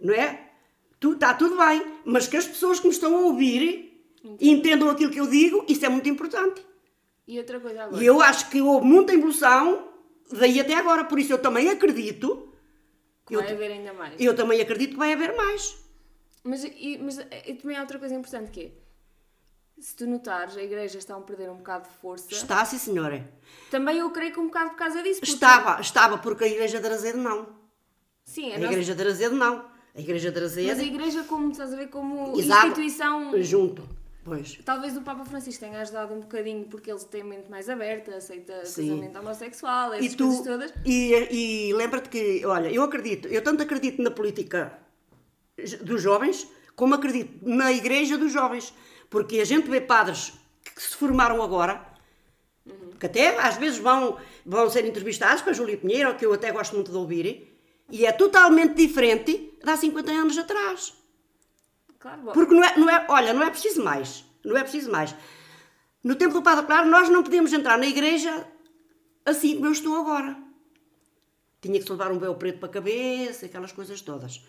não 0.00 0.14
é? 0.14 0.48
Está 1.00 1.34
tudo 1.34 1.56
bem, 1.56 1.84
mas 2.04 2.26
que 2.26 2.36
as 2.36 2.46
pessoas 2.46 2.80
que 2.80 2.86
me 2.86 2.92
estão 2.92 3.14
a 3.14 3.20
ouvir 3.20 4.02
entendam 4.40 4.88
aquilo 4.88 5.12
que 5.12 5.20
eu 5.20 5.28
digo, 5.28 5.64
isso 5.68 5.84
é 5.84 5.88
muito 5.88 6.08
importante. 6.08 6.67
E 7.28 7.38
outra 7.38 7.60
coisa 7.60 7.84
agora. 7.84 8.02
E 8.02 8.06
eu 8.06 8.22
acho 8.22 8.48
que 8.48 8.62
houve 8.62 8.86
muita 8.86 9.12
evolução 9.12 9.86
daí 10.32 10.58
até 10.58 10.74
agora, 10.74 11.04
por 11.04 11.18
isso 11.18 11.34
eu 11.34 11.38
também 11.38 11.68
acredito. 11.68 12.54
Que 13.26 13.36
vai 13.36 13.50
eu, 13.50 13.54
haver 13.54 13.70
ainda 13.70 13.92
mais. 13.92 14.14
Eu 14.18 14.34
também 14.34 14.60
acredito 14.62 14.92
que 14.92 14.96
vai 14.96 15.12
haver 15.12 15.36
mais. 15.36 15.76
Mas, 16.42 16.64
e, 16.64 16.98
mas 16.98 17.18
e 17.18 17.54
também 17.54 17.76
há 17.76 17.82
outra 17.82 17.98
coisa 17.98 18.14
importante 18.14 18.50
que 18.50 18.62
é. 18.62 18.88
Se 19.78 19.94
tu 19.94 20.06
notares, 20.06 20.56
a 20.56 20.62
igreja 20.62 20.98
está 20.98 21.14
a 21.14 21.20
perder 21.20 21.50
um 21.50 21.58
bocado 21.58 21.88
de 21.88 21.94
força. 21.96 22.32
Está, 22.32 22.64
sim, 22.64 22.78
senhora. 22.78 23.30
Também 23.70 23.98
eu 23.98 24.10
creio 24.10 24.32
que 24.32 24.40
um 24.40 24.46
bocado 24.46 24.70
por 24.70 24.76
causa 24.76 25.02
disso. 25.02 25.20
Porque... 25.20 25.34
Estava, 25.34 25.80
estava, 25.80 26.18
porque 26.18 26.44
a 26.44 26.48
igreja 26.48 26.80
de 26.80 26.86
Arazedo 26.86 27.18
não. 27.18 27.46
Sim, 28.24 28.52
a, 28.52 28.56
a 28.56 28.58
nossa... 28.58 28.72
igreja 28.72 28.94
de 28.94 29.02
Arazedo 29.02 29.36
não. 29.36 29.70
A 29.94 30.00
igreja 30.00 30.32
de. 30.32 30.40
Mas 30.40 30.78
a 30.78 30.82
igreja, 30.82 31.24
como 31.24 31.50
estás 31.50 31.72
a 31.72 31.76
ver, 31.76 31.88
como 31.88 32.38
Exato. 32.38 32.68
instituição... 32.68 33.42
Junto. 33.42 33.97
Pois. 34.28 34.58
Talvez 34.64 34.96
o 34.96 35.00
Papa 35.00 35.24
Francisco 35.24 35.64
tenha 35.64 35.80
ajudado 35.80 36.12
um 36.12 36.20
bocadinho 36.20 36.64
porque 36.66 36.90
ele 36.90 37.00
tem 37.04 37.22
a 37.22 37.24
mente 37.24 37.50
mais 37.50 37.68
aberta, 37.68 38.16
aceita 38.16 38.64
Sim. 38.64 38.90
casamento 38.90 39.18
homossexual, 39.18 39.94
essas 39.94 40.12
e 40.12 40.16
tu, 40.16 40.26
coisas 40.26 40.44
todas. 40.44 40.74
E, 40.84 41.12
e 41.30 41.72
lembra-te 41.72 42.08
que, 42.08 42.44
olha, 42.44 42.70
eu 42.70 42.82
acredito, 42.82 43.26
eu 43.28 43.42
tanto 43.42 43.62
acredito 43.62 44.02
na 44.02 44.10
política 44.10 44.78
dos 45.82 46.02
jovens, 46.02 46.46
como 46.76 46.94
acredito 46.94 47.38
na 47.42 47.72
igreja 47.72 48.18
dos 48.18 48.32
jovens. 48.32 48.72
Porque 49.10 49.40
a 49.40 49.44
gente 49.44 49.70
vê 49.70 49.80
padres 49.80 50.34
que 50.62 50.82
se 50.82 50.94
formaram 50.94 51.42
agora, 51.42 51.82
uhum. 52.66 52.90
que 53.00 53.06
até 53.06 53.38
às 53.40 53.56
vezes 53.56 53.78
vão, 53.78 54.18
vão 54.44 54.68
ser 54.68 54.84
entrevistados 54.84 55.42
com 55.42 55.50
a 55.50 55.52
Júlia 55.54 55.78
Pinheiro, 55.78 56.14
que 56.14 56.26
eu 56.26 56.32
até 56.32 56.52
gosto 56.52 56.74
muito 56.74 56.90
de 56.90 56.96
ouvir, 56.96 57.58
e 57.90 58.04
é 58.04 58.12
totalmente 58.12 58.74
diferente 58.74 59.58
de 59.64 59.70
há 59.70 59.76
50 59.76 60.12
anos 60.12 60.36
atrás. 60.36 60.97
Claro, 61.98 62.30
Porque 62.32 62.54
não 62.54 62.64
é, 62.64 62.76
não 62.76 62.88
é, 62.88 63.06
olha, 63.08 63.32
não 63.32 63.42
é 63.42 63.50
preciso 63.50 63.82
mais. 63.82 64.24
Não 64.44 64.56
é 64.56 64.62
preciso 64.62 64.90
mais. 64.90 65.14
No 66.02 66.14
tempo 66.14 66.34
do 66.34 66.42
Padre 66.42 66.64
Claro, 66.64 66.88
nós 66.88 67.08
não 67.08 67.22
podíamos 67.22 67.52
entrar 67.52 67.76
na 67.76 67.86
igreja 67.86 68.46
assim 69.24 69.54
como 69.54 69.66
eu 69.66 69.72
estou 69.72 69.96
agora. 69.96 70.36
Tinha 71.60 71.78
que 71.78 71.84
se 71.84 71.90
levar 71.90 72.12
um 72.12 72.18
véu 72.18 72.34
preto 72.36 72.60
para 72.60 72.68
a 72.68 72.72
cabeça, 72.72 73.46
aquelas 73.46 73.72
coisas 73.72 74.00
todas. 74.00 74.40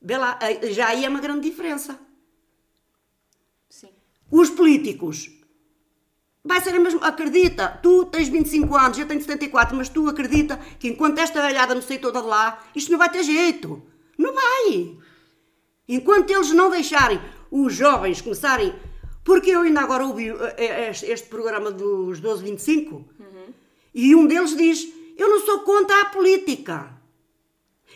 Lá, 0.00 0.38
já 0.70 0.88
aí 0.88 1.04
é 1.04 1.08
uma 1.08 1.20
grande 1.20 1.48
diferença. 1.48 1.98
Sim. 3.68 3.90
Os 4.30 4.50
políticos. 4.50 5.30
Vai 6.44 6.60
ser 6.60 6.74
a 6.74 6.80
mesma. 6.80 7.06
Acredita, 7.06 7.68
tu 7.82 8.04
tens 8.06 8.28
25 8.28 8.76
anos, 8.76 8.98
eu 8.98 9.06
tenho 9.06 9.20
74, 9.20 9.76
mas 9.76 9.88
tu 9.88 10.08
acredita 10.08 10.56
que 10.78 10.88
enquanto 10.88 11.18
esta 11.18 11.42
velhada 11.42 11.74
não 11.74 11.82
sair 11.82 11.98
toda 11.98 12.20
de 12.20 12.26
lá, 12.26 12.64
isto 12.74 12.90
não 12.90 12.98
vai 12.98 13.10
ter 13.10 13.22
jeito. 13.24 13.82
Não 14.16 14.32
vai. 14.32 14.96
Enquanto 15.94 16.30
eles 16.30 16.50
não 16.52 16.70
deixarem 16.70 17.20
os 17.50 17.74
jovens 17.74 18.20
começarem. 18.20 18.74
Porque 19.22 19.50
eu 19.50 19.60
ainda 19.60 19.80
agora 19.80 20.04
ouvi 20.04 20.30
eh, 20.30 20.54
eh, 20.56 20.90
este, 20.90 21.28
programa 21.28 21.70
dos 21.70 22.18
1225 22.18 23.04
e 23.94 24.14
um 24.16 24.26
deles 24.26 24.56
diz: 24.56 24.88
Eu 25.16 25.28
não 25.28 25.40
sou 25.40 25.60
contra 25.60 26.00
a 26.00 26.06
política. 26.06 26.98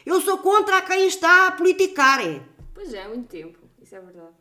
Eu 0.04 0.20
sou 0.20 0.38
contra 0.38 0.82
quem 0.82 1.08
está 1.08 1.48
a 1.48 1.52
politicar. 1.52 2.20
Pois 2.74 2.92
é, 2.92 3.02
há 3.02 3.08
muito 3.08 3.28
tempo. 3.28 3.58
Isso 3.82 3.96
é 3.96 4.00
verdade. 4.00 4.34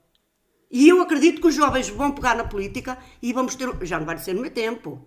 E 0.69 0.89
eu 0.89 1.01
acredito 1.01 1.39
que 1.41 1.47
os 1.47 1.55
jovens 1.55 1.89
vão 1.89 2.11
pegar 2.11 2.35
na 2.35 2.43
política 2.43 2.97
e 3.21 3.31
vamos 3.31 3.55
ter. 3.55 3.69
Já 3.83 3.97
não 3.97 4.05
vai 4.05 4.17
ser 4.17 4.33
no 4.33 4.41
meu 4.41 4.51
tempo. 4.51 5.01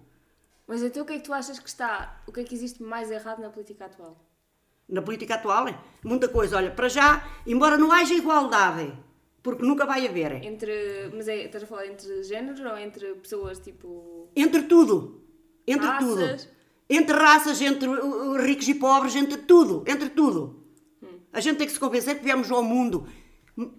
Mas 0.66 0.82
então 0.82 1.02
o 1.02 1.06
que 1.06 1.12
é 1.12 1.18
que 1.18 1.24
tu 1.24 1.32
achas 1.32 1.58
que 1.58 1.68
está. 1.68 2.22
O 2.26 2.32
que 2.32 2.40
é 2.40 2.44
que 2.44 2.54
existe 2.54 2.82
mais 2.82 3.10
errado 3.10 3.40
na 3.40 3.50
política 3.50 3.84
atual? 3.84 4.27
Na 4.88 5.02
política 5.02 5.34
atual, 5.34 5.68
é 5.68 5.78
muita 6.02 6.28
coisa. 6.28 6.56
Olha, 6.56 6.70
para 6.70 6.88
já, 6.88 7.22
embora 7.46 7.76
não 7.76 7.92
haja 7.92 8.14
igualdade, 8.14 8.92
porque 9.42 9.62
nunca 9.62 9.84
vai 9.84 10.06
haver, 10.06 10.42
Entre. 10.44 11.10
Mas 11.14 11.28
é, 11.28 11.44
estás 11.44 11.62
a 11.64 11.66
falar 11.66 11.86
entre 11.86 12.22
géneros 12.22 12.60
ou 12.60 12.78
entre 12.78 13.06
pessoas 13.16 13.58
tipo. 13.58 14.28
entre 14.34 14.62
tudo. 14.62 15.22
Entre 15.66 15.86
Raças. 15.86 16.42
tudo. 16.42 16.58
Entre 16.90 17.14
raças, 17.14 17.60
entre 17.60 17.86
uh, 17.86 18.32
uh, 18.32 18.36
ricos 18.42 18.66
e 18.66 18.74
pobres, 18.74 19.14
entre 19.14 19.36
tudo. 19.36 19.84
Entre 19.86 20.08
tudo. 20.08 20.64
A 21.30 21.40
gente 21.40 21.58
tem 21.58 21.66
que 21.66 21.72
se 21.74 21.78
convencer 21.78 22.16
que 22.16 22.24
viemos 22.24 22.50
ao 22.50 22.62
mundo. 22.62 23.06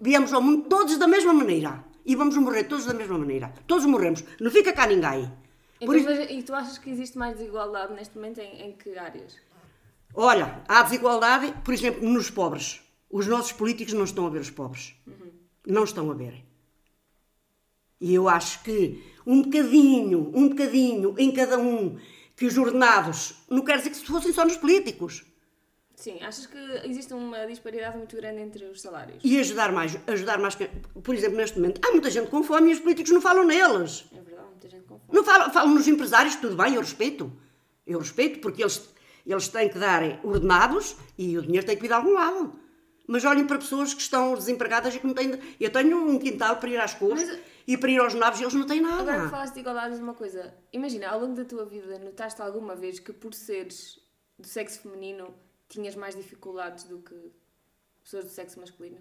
Viemos 0.00 0.32
ao 0.32 0.40
mundo 0.40 0.68
todos 0.68 0.96
da 0.96 1.08
mesma 1.08 1.32
maneira. 1.32 1.84
E 2.06 2.14
vamos 2.14 2.36
morrer 2.36 2.64
todos 2.64 2.86
da 2.86 2.94
mesma 2.94 3.18
maneira. 3.18 3.52
Todos 3.66 3.84
morremos. 3.84 4.22
Não 4.40 4.50
fica 4.50 4.72
cá 4.72 4.86
ninguém. 4.86 5.30
Por 5.84 5.96
Então, 5.96 6.14
mas- 6.14 6.30
e 6.30 6.42
tu 6.42 6.54
achas 6.54 6.78
que 6.78 6.90
existe 6.90 7.18
mais 7.18 7.36
desigualdade 7.36 7.92
neste 7.94 8.14
momento 8.14 8.38
em, 8.38 8.62
em 8.68 8.72
que 8.72 8.96
áreas? 8.96 9.36
Olha, 10.14 10.62
há 10.66 10.82
desigualdade, 10.82 11.54
por 11.64 11.72
exemplo, 11.72 12.08
nos 12.08 12.30
pobres. 12.30 12.80
Os 13.08 13.26
nossos 13.26 13.52
políticos 13.52 13.94
não 13.94 14.04
estão 14.04 14.26
a 14.26 14.30
ver 14.30 14.40
os 14.40 14.50
pobres. 14.50 14.94
Não 15.66 15.84
estão 15.84 16.10
a 16.10 16.14
ver. 16.14 16.44
E 18.00 18.14
eu 18.14 18.28
acho 18.28 18.62
que 18.62 19.02
um 19.26 19.42
bocadinho, 19.42 20.30
um 20.34 20.48
bocadinho 20.48 21.14
em 21.18 21.30
cada 21.32 21.58
um, 21.58 21.98
que 22.34 22.46
os 22.46 22.56
ordenados, 22.56 23.34
não 23.48 23.62
quer 23.62 23.76
dizer 23.78 23.90
que 23.90 23.96
se 23.96 24.04
fossem 24.04 24.32
só 24.32 24.44
nos 24.44 24.56
políticos. 24.56 25.24
Sim, 25.94 26.18
achas 26.22 26.46
que 26.46 26.56
existe 26.84 27.12
uma 27.12 27.46
disparidade 27.46 27.98
muito 27.98 28.16
grande 28.16 28.40
entre 28.40 28.64
os 28.64 28.80
salários? 28.80 29.18
E 29.22 29.38
ajudar 29.38 29.70
mais, 29.70 29.98
ajudar 30.06 30.38
mais, 30.38 30.54
por 30.54 31.14
exemplo, 31.14 31.36
neste 31.36 31.58
momento, 31.58 31.78
há 31.86 31.90
muita 31.92 32.10
gente 32.10 32.30
com 32.30 32.42
fome 32.42 32.70
e 32.70 32.72
os 32.72 32.80
políticos 32.80 33.12
não 33.12 33.20
falam 33.20 33.44
neles. 33.44 34.06
É 34.10 34.20
verdade, 34.22 34.48
muita 34.48 34.68
gente 34.70 34.84
com 34.84 34.98
fome. 34.98 35.10
Não 35.12 35.22
falam, 35.22 35.52
falam 35.52 35.74
nos 35.74 35.86
empresários, 35.86 36.36
tudo 36.36 36.56
bem, 36.56 36.74
eu 36.74 36.80
respeito. 36.80 37.30
Eu 37.86 37.98
respeito, 37.98 38.40
porque 38.40 38.62
eles, 38.62 38.88
eles 39.26 39.48
têm 39.48 39.68
que 39.68 39.78
dar 39.78 40.02
ordenados 40.24 40.96
e 41.18 41.36
o 41.38 41.42
dinheiro 41.42 41.66
tem 41.66 41.76
que 41.76 41.82
vir 41.82 41.88
de 41.88 41.94
algum 41.94 42.12
lado. 42.14 42.52
Mas 43.06 43.24
olhem 43.24 43.44
para 43.46 43.58
pessoas 43.58 43.92
que 43.92 44.00
estão 44.00 44.34
desempregadas 44.34 44.94
e 44.94 45.00
que 45.00 45.06
não 45.06 45.14
têm. 45.14 45.38
Eu 45.58 45.70
tenho 45.72 45.96
um 45.98 46.18
quintal 46.18 46.56
para 46.56 46.68
ir 46.70 46.76
às 46.78 46.94
cores 46.94 47.28
Mas- 47.28 47.38
e 47.66 47.76
para 47.76 47.90
ir 47.90 47.98
aos 47.98 48.14
naves 48.14 48.38
e 48.40 48.44
eles 48.44 48.54
não 48.54 48.66
têm 48.66 48.80
nada. 48.80 49.00
Agora 49.02 49.24
que 49.24 49.30
falaste 49.30 49.54
de 49.54 49.60
igualdade, 49.60 49.90
diz 49.94 50.00
uma 50.02 50.14
coisa. 50.14 50.54
Imagina, 50.72 51.08
ao 51.08 51.20
longo 51.20 51.34
da 51.34 51.44
tua 51.44 51.64
vida, 51.64 51.98
notaste 51.98 52.40
alguma 52.40 52.76
vez 52.76 53.00
que 53.00 53.12
por 53.12 53.34
seres 53.34 53.98
do 54.38 54.46
sexo 54.46 54.80
feminino 54.80 55.34
tinhas 55.68 55.96
mais 55.96 56.14
dificuldades 56.14 56.84
do 56.84 56.98
que 56.98 57.14
pessoas 58.02 58.24
do 58.24 58.30
sexo 58.30 58.60
masculino? 58.60 58.98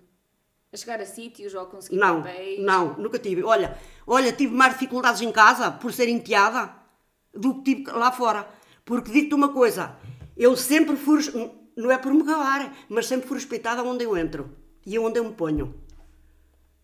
A 0.73 0.77
chegar 0.77 0.99
a 1.01 1.05
sítios 1.05 1.53
ou 1.55 1.61
a 1.61 1.65
conseguir 1.65 1.97
Não, 1.97 2.21
papéis? 2.21 2.59
não, 2.63 2.93
nunca 2.97 3.17
tive. 3.19 3.43
Olha, 3.43 3.77
olha, 4.05 4.31
tive 4.33 4.53
mais 4.55 4.73
dificuldades 4.73 5.21
em 5.21 5.31
casa 5.31 5.71
por 5.71 5.91
ser 5.93 6.07
enteada 6.09 6.73
do 7.33 7.55
que 7.61 7.75
tive 7.75 7.91
lá 7.91 8.11
fora. 8.11 8.47
Porque 8.89 9.11
digo-te 9.11 9.35
uma 9.35 9.53
coisa, 9.53 9.95
eu 10.35 10.57
sempre 10.57 10.95
fui, 10.95 11.19
não 11.77 11.91
é 11.91 11.97
por 11.99 12.11
me 12.11 12.23
gabar, 12.23 12.75
mas 12.89 13.05
sempre 13.05 13.27
fui 13.27 13.37
respeitada 13.37 13.83
onde 13.83 14.03
eu 14.03 14.17
entro 14.17 14.49
e 14.83 14.97
onde 14.97 15.19
eu 15.19 15.25
me 15.25 15.31
ponho. 15.31 15.79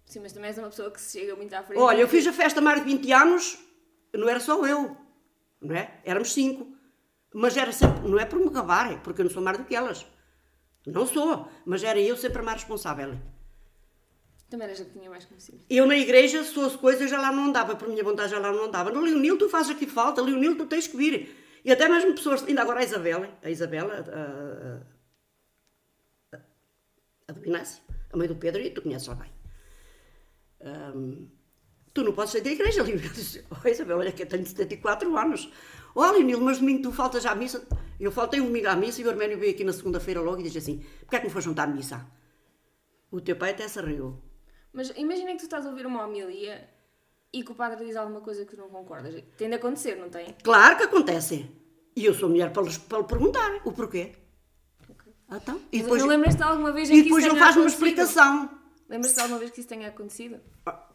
Sim, 0.05 0.19
mas 0.19 0.31
também 0.31 0.49
és 0.49 0.57
uma 0.59 0.69
pessoa 0.69 0.91
que 0.91 1.01
se 1.01 1.19
chega 1.19 1.35
muito 1.35 1.51
à 1.55 1.63
frente. 1.63 1.79
Olha, 1.79 2.01
eu 2.01 2.07
fiz 2.07 2.27
a 2.27 2.31
festa 2.31 2.59
há 2.59 2.63
mais 2.63 2.79
de 2.79 2.85
20 2.85 3.11
anos, 3.11 3.57
não 4.13 4.29
era 4.29 4.39
só 4.39 4.63
eu, 4.67 4.95
não 5.59 5.75
é? 5.75 5.99
Éramos 6.05 6.31
cinco. 6.31 6.77
Mas 7.33 7.57
era 7.57 7.71
sempre, 7.71 8.07
não 8.07 8.19
é 8.19 8.25
por 8.25 8.37
me 8.37 8.51
gabar, 8.51 8.93
é 8.93 8.97
porque 8.97 9.21
eu 9.21 9.25
não 9.25 9.31
sou 9.31 9.41
mais 9.41 9.57
do 9.57 9.63
que 9.63 9.75
elas. 9.75 10.05
Não 10.85 11.07
sou, 11.07 11.49
mas 11.65 11.83
era 11.83 11.99
eu 11.99 12.15
sempre 12.15 12.41
a 12.41 12.43
mais 12.43 12.59
responsável. 12.59 13.17
Também 14.47 14.67
eras 14.67 14.79
a 14.79 14.85
que 14.85 14.91
tinha 14.91 15.09
mais 15.09 15.25
conhecido. 15.25 15.57
Eu 15.67 15.87
na 15.87 15.97
igreja, 15.97 16.43
se 16.43 16.53
fosse 16.53 16.77
coisa, 16.77 17.03
eu 17.03 17.07
já 17.07 17.19
lá 17.19 17.31
não 17.31 17.45
andava, 17.45 17.75
por 17.75 17.87
minha 17.87 18.03
vontade 18.03 18.29
já 18.29 18.37
lá 18.37 18.51
não 18.51 18.65
andava. 18.65 18.91
No 18.91 19.01
Leonil, 19.01 19.39
tu 19.39 19.49
fazes 19.49 19.71
aqui 19.71 19.87
falta, 19.87 20.21
Leonil, 20.21 20.55
tu 20.55 20.67
tens 20.67 20.85
que 20.85 20.95
vir. 20.95 21.44
E 21.65 21.71
até 21.71 21.89
mesmo 21.89 22.13
pessoas, 22.13 22.43
ainda 22.43 22.61
agora 22.61 22.81
a 22.81 22.83
Isabela, 22.83 23.27
a 23.41 23.49
Isabela, 23.49 23.95
a, 23.95 26.35
a, 26.35 26.39
a 27.27 27.31
do 27.33 27.43
Inácio, 27.43 27.81
a 28.13 28.17
mãe 28.17 28.27
do 28.27 28.35
Pedro, 28.35 28.61
e 28.61 28.69
tu 28.69 28.83
conheces 28.83 29.07
lá 29.07 29.15
bem. 29.15 29.31
Ahm, 30.61 31.27
tu 31.91 32.03
não 32.03 32.13
podes 32.13 32.33
sair 32.33 32.41
da 32.41 32.51
igreja, 32.51 32.83
Leonil. 32.83 33.09
Disse, 33.09 33.43
oh, 33.49 33.67
Isabel, 33.67 33.97
olha 33.97 34.11
que 34.11 34.21
eu 34.21 34.27
tenho 34.27 34.45
74 34.45 35.17
anos. 35.17 35.51
Oh, 35.95 36.05
Leonil, 36.11 36.39
mas 36.39 36.59
domingo 36.59 36.83
tu 36.83 36.91
faltas 36.91 37.25
à 37.25 37.33
missa. 37.33 37.67
Eu 37.99 38.11
faltei 38.11 38.39
um 38.39 38.45
domingo 38.45 38.67
à 38.67 38.75
missa 38.75 39.01
e 39.01 39.05
o 39.05 39.09
Arménio 39.09 39.39
veio 39.39 39.51
aqui 39.51 39.63
na 39.63 39.73
segunda-feira 39.73 40.21
logo 40.21 40.41
e 40.41 40.43
disse 40.43 40.59
assim, 40.59 40.85
porquê 40.99 41.15
é 41.15 41.19
que 41.19 41.25
não 41.25 41.33
foste 41.33 41.45
juntar 41.45 41.63
à 41.63 41.67
missa? 41.67 42.05
O 43.09 43.19
teu 43.19 43.37
pai 43.37 43.51
até 43.51 43.67
se 43.67 43.81
riu. 43.81 44.21
Mas 44.71 44.93
imagina 44.95 45.31
que 45.31 45.37
tu 45.37 45.45
estás 45.45 45.65
a 45.65 45.69
ouvir 45.69 45.87
uma 45.87 46.05
homilia 46.05 46.69
e 47.35 47.43
que 47.43 47.51
o 47.51 47.55
padre 47.55 47.85
diz 47.85 47.97
alguma 47.97 48.21
coisa 48.21 48.45
que 48.45 48.55
tu 48.55 48.57
não 48.61 48.69
concordas. 48.69 49.13
Tem 49.37 49.49
de 49.49 49.55
acontecer, 49.55 49.95
não 49.97 50.09
tem? 50.09 50.33
Claro 50.41 50.77
que 50.77 50.83
acontece. 50.83 51.49
E 51.93 52.05
eu 52.05 52.13
sou 52.13 52.29
mulher 52.29 52.53
para 52.53 52.63
lhes, 52.63 52.77
para 52.77 52.99
lhe 52.99 53.03
perguntar 53.03 53.61
o 53.65 53.73
porquê. 53.73 54.13
Então, 55.29 55.57
e 55.69 55.77
Mas 55.77 55.83
depois, 55.83 56.01
não 56.01 56.09
lembras-te 56.09 56.43
alguma 56.43 56.71
vez 56.71 56.89
em 56.89 56.93
e 56.93 56.97
que 56.97 57.03
depois 57.03 57.25
ele 57.25 57.37
faz 57.37 57.57
uma 57.57 57.65
explicação. 57.67 58.49
Lembras-te 58.87 59.19
alguma 59.19 59.39
vez 59.39 59.51
que 59.51 59.59
isso 59.59 59.67
tenha 59.67 59.89
acontecido? 59.89 60.39
Ah, 60.65 60.87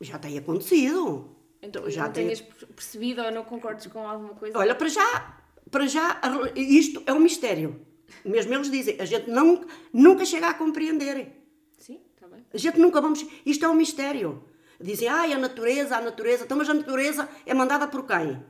Já 0.00 0.16
tem 0.18 0.38
acontecido. 0.38 1.36
Então, 1.60 1.90
já 1.90 2.04
não 2.04 2.12
tem. 2.12 2.24
tenhas 2.24 2.40
percebido 2.40 3.22
ou 3.22 3.32
não 3.32 3.44
concordes 3.44 3.86
com 3.88 4.06
alguma 4.06 4.34
coisa? 4.34 4.56
Olha, 4.56 4.74
para 4.76 4.88
já, 4.88 5.40
para 5.70 5.86
já, 5.88 6.20
isto 6.54 7.02
é 7.04 7.12
um 7.12 7.18
mistério. 7.20 7.84
Mesmo 8.24 8.54
eles 8.54 8.70
dizem, 8.70 9.00
a 9.00 9.04
gente 9.04 9.28
não, 9.28 9.64
nunca 9.92 10.24
chega 10.24 10.48
a 10.50 10.54
compreender. 10.54 11.32
Sim, 11.78 12.00
está 12.14 12.28
bem. 12.28 12.44
A 12.52 12.58
gente 12.58 12.78
nunca 12.78 13.00
vamos. 13.00 13.26
Isto 13.44 13.64
é 13.64 13.68
um 13.68 13.74
mistério. 13.74 14.44
Dizem, 14.80 15.08
ai, 15.08 15.32
a 15.32 15.38
natureza, 15.38 15.96
a 15.96 16.00
natureza. 16.00 16.44
Então, 16.44 16.56
mas 16.56 16.68
a 16.68 16.74
natureza 16.74 17.28
é 17.44 17.52
mandada 17.52 17.86
por 17.86 18.06
quem? 18.06 18.42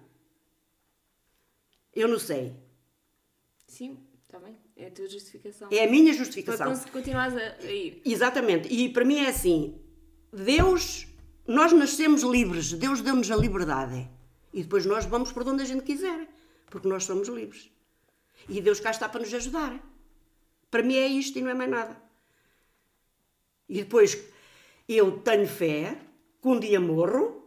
Eu 1.94 2.06
não 2.08 2.18
sei. 2.18 2.54
Sim, 3.66 3.99
está 4.25 4.38
bem. 4.38 4.56
É 4.76 4.87
a 4.87 4.90
tua 4.90 5.08
justificação. 5.08 5.68
É 5.72 5.84
a 5.84 5.90
minha 5.90 6.12
Para 6.14 6.18
justificação. 6.25 6.68
cons- 6.68 6.84
continuares 6.90 7.37
a, 7.37 7.66
a 7.66 7.72
ir. 7.72 8.00
Exatamente. 8.04 8.68
E 8.72 8.88
para 8.88 9.04
mim 9.04 9.16
é 9.18 9.28
assim: 9.28 9.80
Deus, 10.32 11.06
nós 11.46 11.72
nascemos 11.72 12.22
livres, 12.22 12.72
Deus 12.72 13.00
deu-nos 13.00 13.30
a 13.30 13.37
liberdade. 13.37 14.08
E 14.52 14.62
depois 14.62 14.87
nós 14.87 15.04
vamos 15.06 15.32
por 15.32 15.46
onde 15.49 15.62
a 15.62 15.66
gente 15.66 15.82
quiser, 15.84 16.28
porque 16.70 16.88
nós 16.88 17.04
somos 17.04 17.28
livres. 17.28 17.70
E 18.49 18.60
Deus 18.60 18.80
cá 18.80 18.90
está 18.90 19.08
para 19.08 19.20
nos 19.20 19.32
ajudar. 19.34 19.80
Para 20.70 20.82
mim 20.82 20.94
é 20.96 21.06
isto 21.06 21.38
e 21.38 21.42
não 21.42 21.50
é 21.50 21.54
mais 21.54 21.70
nada. 21.70 22.00
E 23.68 23.78
depois 23.82 24.16
eu 24.88 25.18
tenho 25.20 25.46
fé 25.46 25.96
que 26.40 26.49
um 26.49 26.59
dia 26.59 26.80
morro 26.80 27.42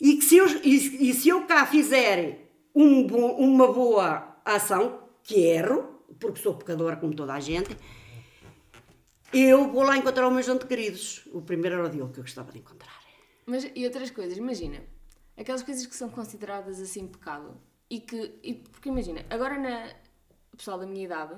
e 0.00 0.16
que 0.16 0.24
se 0.24 0.36
eu, 0.36 0.46
e, 0.62 1.10
e 1.10 1.14
se 1.14 1.28
eu 1.28 1.46
cá 1.46 1.66
fizer 1.66 2.50
um 2.74 3.06
uma 3.06 3.72
boa 3.72 4.36
ação, 4.44 5.08
que 5.22 5.40
erro, 5.44 6.00
porque 6.18 6.40
sou 6.40 6.54
pecadora 6.54 6.96
como 6.96 7.14
toda 7.14 7.34
a 7.34 7.40
gente, 7.40 7.76
eu 9.32 9.70
vou 9.70 9.82
lá 9.82 9.96
encontrar 9.96 10.26
os 10.28 10.32
meus 10.32 10.48
entes 10.48 10.66
queridos. 10.66 11.26
O 11.32 11.42
primeiro 11.42 11.76
era 11.76 11.86
o 11.86 11.90
Diogo 11.90 12.12
que 12.12 12.20
eu 12.20 12.24
gostava 12.24 12.52
de 12.52 12.58
encontrar. 12.58 13.00
Mas 13.46 13.70
e 13.74 13.84
outras 13.84 14.10
coisas, 14.10 14.36
imagina, 14.38 14.82
aquelas 15.36 15.62
coisas 15.62 15.86
que 15.86 15.94
são 15.94 16.08
consideradas 16.08 16.80
assim 16.80 17.06
pecado 17.06 17.56
e 17.90 18.00
que, 18.00 18.38
e- 18.42 18.54
porque 18.54 18.88
imagina, 18.88 19.24
agora 19.30 19.58
na 19.58 19.92
o 20.52 20.56
pessoal 20.56 20.78
da 20.78 20.86
minha 20.86 21.04
idade 21.04 21.36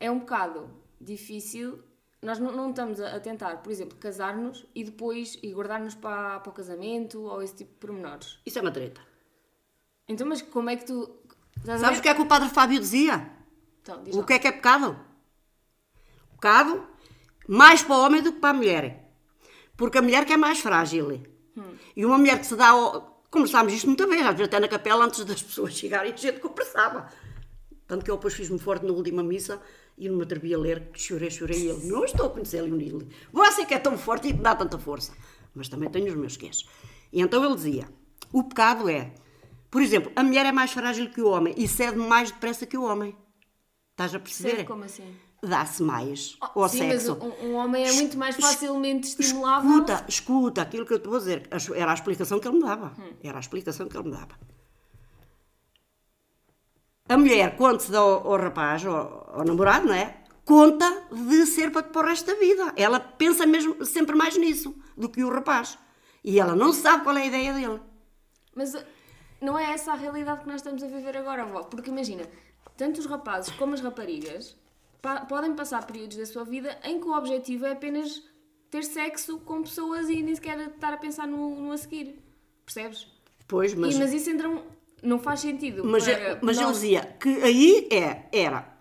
é 0.00 0.10
um 0.10 0.20
bocado 0.20 0.70
difícil, 0.98 1.82
nós 2.22 2.38
não, 2.38 2.50
não 2.52 2.70
estamos 2.70 3.00
a, 3.00 3.16
a 3.16 3.20
tentar, 3.20 3.56
por 3.58 3.70
exemplo, 3.70 3.96
casar-nos 3.98 4.66
e 4.74 4.82
depois 4.84 5.38
e 5.42 5.52
guardar-nos 5.52 5.94
para, 5.94 6.40
para 6.40 6.50
o 6.50 6.52
casamento 6.54 7.20
ou 7.22 7.42
esse 7.42 7.54
tipo 7.54 7.72
de 7.72 7.78
pormenores. 7.78 8.38
Isso 8.44 8.58
é 8.58 8.62
uma 8.62 8.70
treta. 8.72 9.00
Então, 10.08 10.26
mas 10.26 10.42
como 10.42 10.70
é 10.70 10.76
que 10.76 10.86
tu. 10.86 11.20
Sabes 11.64 11.98
o 11.98 12.02
que 12.02 12.08
é 12.08 12.14
que 12.14 12.22
o 12.22 12.26
Padre 12.26 12.48
Fábio 12.48 12.78
dizia? 12.78 13.30
Então, 13.82 14.02
diz 14.02 14.14
O 14.14 14.20
lá. 14.20 14.26
que 14.26 14.32
é 14.34 14.38
que 14.38 14.48
é 14.48 14.52
pecado? 14.52 14.98
Pecado 16.32 16.86
mais 17.48 17.82
para 17.82 17.96
o 17.96 18.00
homem 18.04 18.22
do 18.22 18.32
que 18.32 18.40
para 18.40 18.50
a 18.50 18.54
mulher. 18.54 19.08
Porque 19.76 19.98
a 19.98 20.02
mulher 20.02 20.24
que 20.24 20.32
é 20.32 20.36
mais 20.36 20.58
frágil. 20.58 21.22
E 21.94 22.04
uma 22.04 22.18
mulher 22.18 22.38
que 22.38 22.46
se 22.46 22.56
dá 22.56 22.70
ao... 22.70 23.22
Conversámos 23.30 23.72
isto 23.72 23.86
muita 23.86 24.06
vez, 24.06 24.22
às 24.22 24.30
vezes 24.34 24.44
até 24.46 24.58
na 24.58 24.68
capela, 24.68 25.04
antes 25.04 25.24
das 25.24 25.42
pessoas 25.42 25.74
chegarem, 25.74 26.12
a 26.12 26.16
gente 26.16 26.40
conversava. 26.40 27.08
Tanto 27.86 28.04
que 28.04 28.10
eu 28.10 28.16
depois 28.16 28.34
fiz-me 28.34 28.58
forte 28.58 28.84
na 28.86 28.92
última 28.92 29.22
missa 29.22 29.60
e 29.98 30.08
não 30.08 30.16
me 30.16 30.22
atrevi 30.24 30.54
a 30.54 30.58
ler, 30.58 30.90
que 30.92 31.00
chorei, 31.00 31.30
chorei. 31.30 31.58
E 31.58 31.68
ele, 31.68 31.86
não 31.86 32.04
estou 32.04 32.26
a 32.26 32.30
conhecer 32.30 32.60
Leonil. 32.62 33.06
Você 33.32 33.64
que 33.64 33.74
é 33.74 33.78
tão 33.78 33.96
forte 33.96 34.28
e 34.28 34.32
te 34.34 34.40
dá 34.40 34.54
tanta 34.54 34.78
força. 34.78 35.12
Mas 35.54 35.68
também 35.68 35.88
tenho 35.90 36.08
os 36.08 36.14
meus 36.14 36.36
queixos. 36.36 36.68
E 37.12 37.20
então 37.20 37.44
ele 37.44 37.54
dizia: 37.54 37.88
o 38.32 38.42
pecado 38.44 38.88
é, 38.90 39.12
por 39.70 39.80
exemplo, 39.80 40.12
a 40.14 40.22
mulher 40.22 40.44
é 40.46 40.52
mais 40.52 40.72
frágil 40.72 41.08
que 41.10 41.20
o 41.22 41.30
homem 41.30 41.54
e 41.56 41.66
cede 41.66 41.96
mais 41.96 42.30
depressa 42.30 42.66
que 42.66 42.76
o 42.76 42.82
homem. 42.84 43.16
Estás 43.92 44.14
a 44.14 44.18
perceber? 44.18 44.56
Certo, 44.56 44.68
como 44.68 44.84
assim? 44.84 45.16
Dá-se 45.42 45.82
mais 45.82 46.36
Oh, 46.54 46.62
ao 46.62 46.68
sim, 46.68 46.78
sexo. 46.78 47.16
mas 47.18 47.40
um, 47.42 47.46
um 47.46 47.54
homem 47.54 47.86
é 47.86 47.92
muito 47.92 48.18
mais 48.18 48.36
facilmente 48.36 49.06
estimulável. 49.08 49.70
Escuta, 49.70 50.04
escuta 50.08 50.62
aquilo 50.62 50.84
que 50.84 50.92
eu 50.92 50.98
te 50.98 51.08
vou 51.08 51.18
dizer. 51.18 51.48
Era 51.74 51.90
a 51.92 51.94
explicação 51.94 52.38
que 52.40 52.46
ele 52.48 52.56
me 52.58 52.62
dava. 52.64 52.92
Era 53.22 53.38
a 53.38 53.40
explicação 53.40 53.88
que 53.88 53.96
ele 53.96 54.04
me 54.04 54.10
dava. 54.10 54.38
A 57.08 57.16
mulher, 57.16 57.56
quando 57.56 57.80
se 57.80 57.90
dá 57.90 57.98
ao, 57.98 58.26
ao 58.32 58.36
rapaz, 58.38 58.84
ao, 58.84 59.30
ao 59.32 59.44
namorado, 59.44 59.86
não 59.86 59.94
é? 59.94 60.22
Conta 60.44 61.04
de 61.12 61.46
ser 61.46 61.70
para, 61.72 61.82
para 61.82 62.06
o 62.06 62.08
resto 62.10 62.26
da 62.26 62.34
vida. 62.38 62.72
Ela 62.76 62.98
pensa 63.00 63.46
mesmo 63.46 63.84
sempre 63.84 64.14
mais 64.16 64.36
nisso 64.36 64.74
do 64.96 65.08
que 65.08 65.22
o 65.24 65.30
rapaz. 65.30 65.78
E 66.24 66.38
ela 66.40 66.54
não 66.56 66.72
sabe 66.72 67.04
qual 67.04 67.16
é 67.16 67.22
a 67.22 67.26
ideia 67.26 67.52
dele. 67.52 67.80
Mas 68.54 68.74
uh, 68.74 68.84
não 69.40 69.58
é 69.58 69.72
essa 69.72 69.92
a 69.92 69.96
realidade 69.96 70.40
que 70.42 70.46
nós 70.48 70.56
estamos 70.56 70.82
a 70.82 70.86
viver 70.86 71.16
agora, 71.16 71.42
avó. 71.42 71.62
Porque 71.64 71.90
imagina, 71.90 72.24
tanto 72.76 72.98
os 73.00 73.06
rapazes 73.06 73.52
como 73.54 73.74
as 73.74 73.80
raparigas 73.80 74.56
pa- 75.02 75.26
podem 75.26 75.54
passar 75.54 75.84
períodos 75.86 76.16
da 76.16 76.26
sua 76.26 76.44
vida 76.44 76.76
em 76.84 77.00
que 77.00 77.06
o 77.06 77.16
objetivo 77.16 77.66
é 77.66 77.72
apenas 77.72 78.22
ter 78.70 78.82
sexo 78.82 79.38
com 79.40 79.62
pessoas 79.62 80.08
e 80.08 80.22
nem 80.22 80.34
sequer 80.34 80.58
estar 80.58 80.92
a 80.92 80.96
pensar 80.96 81.26
no, 81.28 81.54
no 81.60 81.72
a 81.72 81.76
seguir. 81.76 82.18
Percebes? 82.64 83.06
Pois, 83.46 83.74
mas, 83.74 83.94
e, 83.94 83.98
mas 83.98 84.12
isso 84.12 84.28
entra 84.30 84.48
um- 84.48 84.62
não 85.06 85.18
faz 85.18 85.40
sentido. 85.40 85.82
mas, 85.84 86.04
para 86.04 86.38
mas 86.42 86.56
ele 86.56 86.66
nós- 86.66 86.76
dizia 86.80 87.16
que 87.20 87.28
aí 87.42 87.88
é, 87.90 88.26
era 88.32 88.76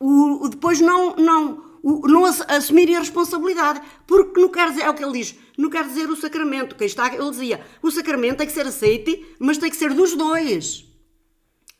o, 0.00 0.44
o 0.44 0.48
depois 0.48 0.80
não, 0.80 1.14
não, 1.16 1.64
o, 1.82 2.06
não 2.08 2.24
ass- 2.24 2.44
assumir 2.48 2.94
a 2.94 2.98
responsabilidade, 2.98 3.80
porque 4.06 4.40
não 4.40 4.48
quer 4.48 4.68
dizer, 4.70 4.82
é 4.82 4.90
o 4.90 4.94
que 4.94 5.04
ele 5.04 5.12
diz, 5.18 5.34
não 5.56 5.70
quer 5.70 5.84
dizer 5.84 6.08
o 6.10 6.16
sacramento, 6.16 6.74
que 6.74 6.84
está, 6.84 7.14
ele 7.14 7.30
dizia, 7.30 7.60
o 7.82 7.90
sacramento 7.90 8.38
tem 8.38 8.46
que 8.46 8.52
ser 8.52 8.66
aceite, 8.66 9.24
mas 9.38 9.56
tem 9.58 9.70
que 9.70 9.76
ser 9.76 9.94
dos 9.94 10.14
dois. 10.14 10.84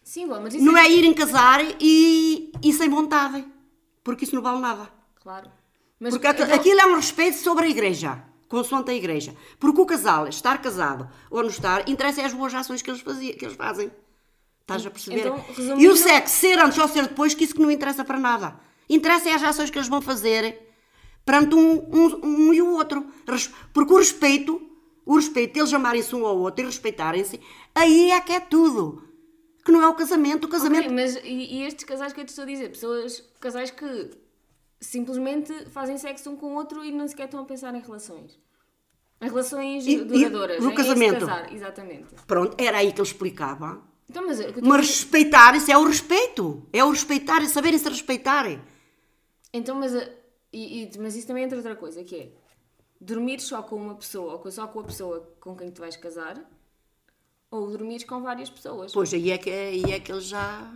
Sim, 0.03 0.25
avó, 0.25 0.39
mas 0.41 0.55
isso 0.55 0.65
Não 0.65 0.77
é 0.77 0.89
irem 0.91 1.13
casar 1.15 1.61
e, 1.81 2.53
e 2.63 2.73
sem 2.73 2.89
vontade, 2.89 3.45
porque 4.03 4.25
isso 4.25 4.35
não 4.35 4.43
vale 4.43 4.61
nada. 4.61 4.89
Claro. 5.21 5.51
Mas, 5.99 6.13
Porque 6.13 6.27
então- 6.29 6.53
aquilo 6.55 6.81
é 6.81 6.87
um 6.87 6.97
respeito 6.97 7.39
sobre 7.39 7.65
a 7.65 7.69
igreja, 7.69 8.23
consoante 8.55 8.91
a 8.91 8.95
igreja. 8.95 9.35
Porque 9.59 9.81
o 9.81 9.87
casal, 9.87 10.29
estar 10.29 10.61
casado 10.63 11.09
ou 11.31 11.43
não 11.43 11.51
estar, 11.51 11.89
interessa 11.89 12.23
é 12.23 12.25
as 12.25 12.33
boas 12.33 12.55
ações 12.55 12.83
que 12.83 12.91
eles, 12.91 13.01
fazia, 13.01 13.35
que 13.35 13.45
eles 13.45 13.57
fazem. 13.57 13.91
Estás 14.61 14.87
a 14.87 14.91
perceber? 14.91 15.21
Então, 15.21 15.45
e 15.79 15.89
o 15.89 15.97
sexo, 15.97 16.37
ser 16.37 16.59
antes 16.59 16.79
ou 16.79 16.89
ser 16.89 17.09
depois, 17.09 17.35
que 17.35 17.45
isso 17.45 17.55
que 17.55 17.61
não 17.61 17.71
interessa 17.71 18.05
para 18.05 18.19
nada. 18.19 18.59
Interessa 18.89 19.29
é 19.29 19.35
as 19.35 19.43
ações 19.43 19.71
que 19.71 19.77
eles 19.77 19.89
vão 19.89 20.01
fazer 20.01 20.59
perante 21.25 21.55
um, 21.55 21.73
um, 21.93 22.21
um 22.25 22.55
e 22.55 22.63
o 22.63 22.73
outro. 22.75 23.07
Porque 23.73 23.93
o 23.93 23.99
respeito, 23.99 24.61
o 25.05 25.17
respeito, 25.17 25.59
eles 25.59 25.73
amarem-se 25.73 26.15
um 26.15 26.25
ao 26.25 26.39
outro 26.39 26.65
e 26.65 26.67
respeitarem-se, 26.67 27.41
aí 27.75 28.11
é 28.13 28.21
que 28.21 28.33
é 28.33 28.41
tudo. 28.41 29.03
Que 29.65 29.73
não 29.73 29.83
é 29.83 29.89
o 29.89 29.95
casamento. 29.95 30.45
O 30.45 30.49
casamento 30.49 30.87
Ok, 30.87 30.95
mas 30.95 31.17
e, 31.17 31.57
e 31.57 31.67
estes 31.67 31.85
casais 31.85 32.13
que 32.13 32.21
eu 32.21 32.25
te 32.25 32.29
estou 32.29 32.45
a 32.45 32.47
dizer? 32.47 32.69
Pessoas, 32.69 33.23
casais 33.41 33.71
que 33.71 34.11
simplesmente 34.85 35.53
fazem 35.71 35.97
sexo 35.99 36.31
um 36.31 36.37
com 36.37 36.47
o 36.47 36.55
outro 36.55 36.85
e 36.85 36.93
não 36.93 37.07
sequer 37.09 37.25
estão 37.27 37.41
a 37.41 37.45
pensar 37.45 37.75
em 37.75 37.81
relações. 37.81 38.39
Em 39.21 39.29
relações 39.29 39.87
E- 39.87 39.93
e 39.93 40.05
duradouras. 40.05 40.59
no 40.63 40.71
em 40.71 40.75
este 40.75 40.77
casamento? 40.77 41.21
casar, 41.21 41.53
exatamente. 41.53 42.15
Pronto, 42.27 42.57
era 42.63 42.79
aí 42.79 42.93
que 42.93 43.01
ele 43.01 43.09
explicava. 43.09 43.83
Então, 44.09 44.27
mas, 44.27 44.39
a 44.41 44.45
Mas 44.63 44.87
respeitar, 44.87 45.55
isso 45.57 45.71
é 45.73 45.79
o 45.79 45.85
respeito. 45.85 46.67
É 46.73 46.85
o 46.85 46.91
respeitar 46.91 47.43
e 47.43 47.49
saberem 47.49 47.79
se 47.79 47.89
respeitarem. 47.89 48.61
então, 49.53 49.77
mas, 49.77 49.95
a- 49.95 50.09
e- 50.53 50.83
e- 50.85 50.99
mas 50.99 51.17
isso 51.17 51.27
também 51.27 51.45
entra 51.45 51.57
outra 51.57 51.75
coisa, 51.77 52.05
que 52.05 52.17
é 52.17 52.33
dormir 53.01 53.41
só 53.41 53.63
com 53.63 53.77
uma 53.77 53.95
pessoa 53.95 54.35
ou 54.43 54.51
só 54.51 54.67
com 54.67 54.81
a 54.81 54.85
pessoa 54.85 55.35
com 55.41 55.57
quem 55.57 55.71
te 55.71 55.81
vais 55.81 55.97
casar 55.97 56.39
ou 57.51 57.71
dormir 57.71 58.05
com 58.05 58.21
várias 58.21 58.51
pessoas. 58.51 58.93
Pois 58.93 59.13
aí 59.15 59.31
é 59.31 59.39
que, 59.39 59.51
aí 59.51 59.85
é 59.93 60.01
que 60.01 60.11
ele 60.13 60.21
já. 60.21 60.71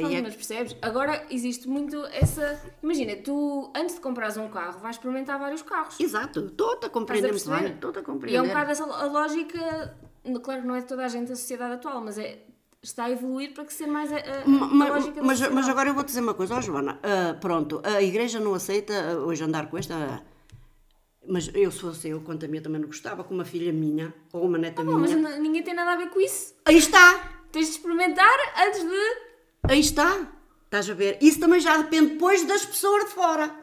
Pronto, 0.00 0.14
é 0.16 0.22
mas 0.22 0.34
percebes? 0.34 0.76
Agora 0.82 1.24
existe 1.30 1.68
muito 1.68 2.04
essa. 2.06 2.60
Imagina, 2.82 3.16
tu 3.16 3.70
antes 3.74 3.94
de 3.94 4.00
comprares 4.00 4.36
um 4.36 4.48
carro 4.48 4.78
vais 4.80 4.96
experimentar 4.96 5.38
vários 5.38 5.62
carros. 5.62 5.98
Exato, 6.00 6.46
estou-te 6.46 6.86
a 6.86 6.90
compreender 6.90 7.28
a 7.28 7.32
muito 7.32 7.50
bem. 7.50 7.66
Estou-te 7.72 7.98
a 7.98 8.02
E 8.02 8.04
compreender. 8.04 8.38
é 8.38 8.42
um 8.42 8.46
bocado 8.48 8.70
essa 8.72 8.84
a 8.84 9.06
lógica. 9.06 9.96
Claro 10.42 10.62
que 10.62 10.66
não 10.66 10.74
é 10.74 10.80
de 10.80 10.86
toda 10.86 11.04
a 11.04 11.08
gente 11.08 11.30
a 11.32 11.36
sociedade 11.36 11.74
atual, 11.74 12.00
mas 12.00 12.16
é, 12.18 12.38
está 12.82 13.04
a 13.04 13.10
evoluir 13.10 13.52
para 13.54 13.64
que 13.64 13.72
ser 13.74 13.86
mais 13.86 14.10
a, 14.12 14.16
a, 14.16 14.42
a 14.42 14.48
Ma- 14.48 14.88
lógica 14.88 15.20
da 15.20 15.22
mas, 15.22 15.40
mas 15.50 15.68
agora 15.68 15.90
eu 15.90 15.94
vou 15.94 16.02
dizer 16.02 16.20
uma 16.20 16.34
coisa, 16.34 16.54
ó 16.56 16.60
Joana. 16.60 16.98
ah, 17.02 17.34
pronto, 17.40 17.80
a 17.84 18.00
igreja 18.02 18.40
não 18.40 18.54
aceita 18.54 18.92
ah, 18.94 19.18
hoje 19.18 19.44
andar 19.44 19.68
com 19.70 19.76
esta. 19.78 20.22
Mas 21.26 21.50
eu, 21.54 21.70
se 21.70 21.80
fosse 21.80 22.08
eu, 22.10 22.20
quanto 22.20 22.44
a 22.44 22.48
minha 22.48 22.60
também 22.62 22.80
não 22.80 22.86
gostava, 22.88 23.24
com 23.24 23.32
uma 23.32 23.44
filha 23.46 23.72
minha 23.72 24.12
ou 24.32 24.44
uma 24.46 24.58
neta 24.58 24.82
Bom, 24.84 24.98
mas 24.98 25.12
minha. 25.14 25.30
n- 25.30 25.38
ninguém 25.40 25.62
tem 25.62 25.72
nada 25.74 25.92
a 25.92 25.96
ver 25.96 26.10
com 26.10 26.20
isso. 26.20 26.54
Aí 26.66 26.76
está! 26.76 27.30
Tens 27.50 27.66
de 27.66 27.72
experimentar 27.72 28.28
antes 28.66 28.80
de. 28.82 29.33
Aí 29.68 29.80
está! 29.80 30.30
Estás 30.64 30.90
a 30.90 30.94
ver? 30.94 31.18
Isso 31.20 31.38
também 31.40 31.60
já 31.60 31.76
depende 31.76 32.12
depois 32.14 32.44
das 32.44 32.64
pessoas 32.64 33.04
de 33.04 33.10
fora. 33.12 33.54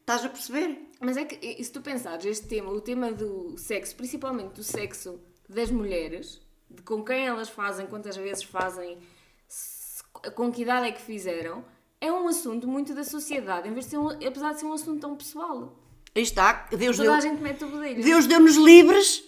Estás 0.00 0.24
a 0.24 0.28
perceber? 0.28 0.90
Mas 1.00 1.16
é 1.16 1.24
que, 1.24 1.62
se 1.62 1.70
tu 1.70 1.80
pensares, 1.82 2.24
este 2.24 2.46
tema, 2.46 2.70
o 2.70 2.80
tema 2.80 3.12
do 3.12 3.56
sexo, 3.58 3.94
principalmente 3.96 4.52
do 4.54 4.62
sexo 4.62 5.20
das 5.48 5.70
mulheres, 5.70 6.40
de 6.70 6.82
com 6.82 7.04
quem 7.04 7.26
elas 7.26 7.48
fazem, 7.50 7.86
quantas 7.86 8.16
vezes 8.16 8.42
fazem, 8.44 8.98
se- 9.46 10.02
com 10.34 10.50
que 10.50 10.62
idade 10.62 10.88
é 10.88 10.92
que 10.92 11.02
fizeram, 11.02 11.64
é 12.00 12.10
um 12.10 12.26
assunto 12.28 12.66
muito 12.66 12.94
da 12.94 13.04
sociedade, 13.04 13.68
em 13.68 13.72
vez 13.72 13.84
de 13.86 13.90
ser 13.92 13.98
um, 13.98 14.08
apesar 14.08 14.54
de 14.54 14.60
ser 14.60 14.66
um 14.66 14.72
assunto 14.72 15.00
tão 15.00 15.14
pessoal. 15.16 15.78
Aí 16.14 16.22
está. 16.22 16.66
Deus 16.76 16.96
Toda 16.96 17.08
deu. 17.10 17.18
a 17.18 17.20
gente 17.20 17.42
mete 17.42 17.64
o 17.64 17.68
bedelho. 17.68 18.02
Deus 18.02 18.26
deu-nos 18.26 18.56
livres, 18.56 19.22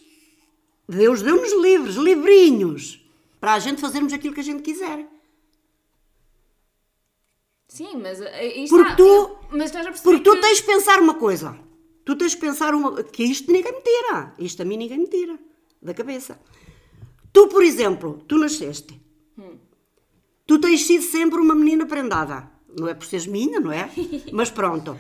Deus 0.89 1.21
deu-nos 1.21 1.53
livres, 1.63 1.97
livrinhos, 1.97 3.05
para 3.41 3.55
a 3.55 3.59
gente 3.59 3.81
fazermos 3.81 4.13
aquilo 4.13 4.33
que 4.35 4.41
a 4.41 4.45
gente 4.45 4.63
quiser. 4.63 5.07
Sim, 7.77 7.97
mas 8.05 8.21
eh, 8.21 8.29
aí 8.41 8.69
Porque 8.69 8.91
está. 8.93 8.97
tu- 8.97 9.37
mas 9.51 9.71
Porque 10.03 10.21
tu 10.27 10.33
que- 10.35 10.41
tens 10.41 10.59
de 10.59 10.65
pensar 10.65 10.99
uma 11.01 11.15
coisa. 11.15 11.59
Tu 12.05 12.17
tens 12.17 12.33
de 12.33 12.39
pensar 12.39 12.75
uma, 12.75 13.03
que 13.03 13.25
isto 13.25 13.51
ninguém 13.53 13.73
me 13.73 13.83
tira. 13.83 14.35
Isto 14.39 14.63
a 14.63 14.65
mim 14.65 14.77
ninguém 14.77 14.99
me 14.99 15.09
tira 15.09 15.39
da 15.83 15.93
cabeça. 15.93 16.41
Tu, 17.33 17.49
por 17.49 17.63
exemplo, 17.63 18.25
tu 18.29 18.39
nasceste. 18.39 18.93
Tu 20.47 20.59
tens 20.61 20.87
sido 20.87 21.03
sempre 21.03 21.39
uma 21.41 21.55
menina 21.55 21.85
prendada. 21.87 22.49
Não 22.79 22.87
é 22.89 22.95
por 22.95 23.05
seres 23.07 23.27
minha, 23.27 23.59
não 23.61 23.73
é? 23.73 23.91
Mas 24.33 24.51
pronto. 24.51 24.99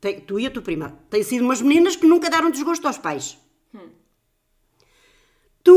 Tem- 0.00 0.20
tu 0.20 0.40
e 0.40 0.46
a 0.46 0.50
tua 0.50 0.62
prima. 0.62 0.98
Têm 1.10 1.22
sido 1.22 1.44
umas 1.44 1.60
meninas 1.60 1.94
que 1.96 2.06
nunca 2.06 2.30
deram 2.30 2.50
desgosto 2.50 2.86
aos 2.86 2.96
pais. 2.98 3.36
Tu 5.62 5.76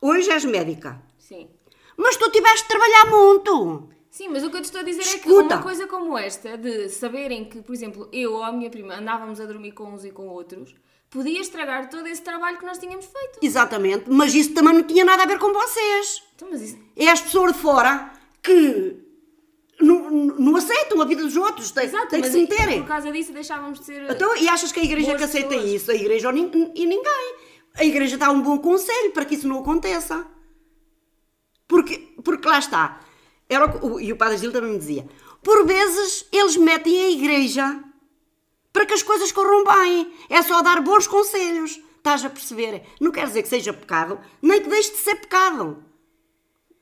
hoje 0.00 0.30
és 0.30 0.44
médica. 0.44 1.02
Sim. 1.18 1.48
Mas 1.96 2.16
tu 2.16 2.30
tiveste 2.30 2.62
de 2.62 2.68
trabalhar 2.68 3.10
muito. 3.10 3.88
Sim, 4.14 4.28
mas 4.28 4.44
o 4.44 4.50
que 4.50 4.58
eu 4.58 4.60
te 4.60 4.66
estou 4.66 4.80
a 4.80 4.84
dizer 4.84 5.00
é 5.00 5.18
que 5.18 5.28
Escuta. 5.28 5.56
uma 5.56 5.62
coisa 5.64 5.88
como 5.88 6.16
esta, 6.16 6.56
de 6.56 6.88
saberem 6.88 7.46
que, 7.46 7.60
por 7.60 7.74
exemplo, 7.74 8.08
eu 8.12 8.34
ou 8.34 8.44
a 8.44 8.52
minha 8.52 8.70
prima 8.70 8.94
andávamos 8.94 9.40
a 9.40 9.44
dormir 9.44 9.72
com 9.72 9.92
uns 9.92 10.04
e 10.04 10.12
com 10.12 10.28
outros, 10.28 10.72
podia 11.10 11.40
estragar 11.40 11.90
todo 11.90 12.06
esse 12.06 12.22
trabalho 12.22 12.56
que 12.56 12.64
nós 12.64 12.78
tínhamos 12.78 13.06
feito. 13.06 13.40
Exatamente. 13.42 14.04
Mas 14.08 14.32
isso 14.32 14.54
também 14.54 14.72
não 14.72 14.84
tinha 14.84 15.04
nada 15.04 15.24
a 15.24 15.26
ver 15.26 15.40
com 15.40 15.52
vocês. 15.52 16.22
Então, 16.36 16.46
mas 16.48 16.62
isso. 16.62 16.78
é 16.96 17.10
as 17.10 17.20
pessoas 17.22 17.54
de 17.54 17.58
fora 17.58 18.12
que 18.40 18.96
não, 19.80 20.08
não 20.10 20.54
aceitam 20.54 21.02
a 21.02 21.04
vida 21.06 21.24
dos 21.24 21.36
outros, 21.36 21.72
tem, 21.72 21.86
Exato, 21.86 22.06
tem 22.06 22.22
que 22.22 22.30
se 22.30 22.38
meterem. 22.38 22.82
por 22.82 22.88
causa 22.88 23.10
disso 23.10 23.32
deixávamos 23.32 23.80
de 23.80 23.86
ser. 23.86 24.08
Então, 24.08 24.36
e 24.36 24.48
achas 24.48 24.70
que 24.70 24.78
a 24.78 24.84
igreja 24.84 25.16
que 25.16 25.24
aceita 25.24 25.48
pessoas. 25.48 25.72
isso? 25.72 25.90
A 25.90 25.94
igreja 25.96 26.30
e 26.30 26.86
ninguém. 26.86 27.34
A 27.74 27.84
igreja 27.84 28.16
dá 28.16 28.30
um 28.30 28.40
bom 28.40 28.58
conselho 28.58 29.10
para 29.10 29.24
que 29.24 29.34
isso 29.34 29.48
não 29.48 29.58
aconteça. 29.58 30.24
Porque, 31.66 32.14
porque 32.22 32.46
lá 32.46 32.60
está. 32.60 33.00
Era 33.48 33.84
o, 33.84 34.00
e 34.00 34.12
o 34.12 34.16
Padre 34.16 34.38
Gil 34.38 34.52
também 34.52 34.72
me 34.72 34.78
dizia: 34.78 35.06
por 35.42 35.66
vezes 35.66 36.26
eles 36.32 36.56
metem 36.56 37.00
a 37.02 37.10
igreja 37.10 37.84
para 38.72 38.86
que 38.86 38.94
as 38.94 39.02
coisas 39.02 39.30
corram 39.30 39.64
bem. 39.64 40.12
É 40.28 40.42
só 40.42 40.62
dar 40.62 40.80
bons 40.80 41.06
conselhos. 41.06 41.80
Estás 41.98 42.24
a 42.24 42.30
perceber? 42.30 42.82
Não 43.00 43.12
quer 43.12 43.26
dizer 43.26 43.42
que 43.42 43.48
seja 43.48 43.72
pecado, 43.72 44.18
nem 44.42 44.60
que 44.60 44.68
deixe 44.68 44.90
de 44.90 44.98
ser 44.98 45.16
pecado. 45.16 45.82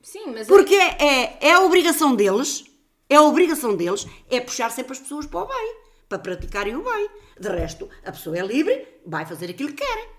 Sim, 0.01 0.33
mas. 0.33 0.47
Porque 0.47 0.75
é, 0.75 1.37
é 1.39 1.53
a 1.53 1.61
obrigação 1.61 2.13
deles, 2.13 2.65
é 3.09 3.15
a 3.15 3.21
obrigação 3.21 3.75
deles, 3.75 4.05
é 4.29 4.39
puxar 4.41 4.69
sempre 4.69 4.93
as 4.93 4.99
pessoas 4.99 5.25
para 5.25 5.43
o 5.43 5.47
bem, 5.47 5.75
para 6.09 6.19
praticarem 6.19 6.75
o 6.75 6.83
bem. 6.83 7.09
De 7.39 7.49
resto, 7.49 7.89
a 8.05 8.11
pessoa 8.11 8.37
é 8.37 8.41
livre, 8.41 8.85
vai 9.05 9.25
fazer 9.25 9.49
aquilo 9.49 9.69
que 9.69 9.85
quer. 9.85 10.12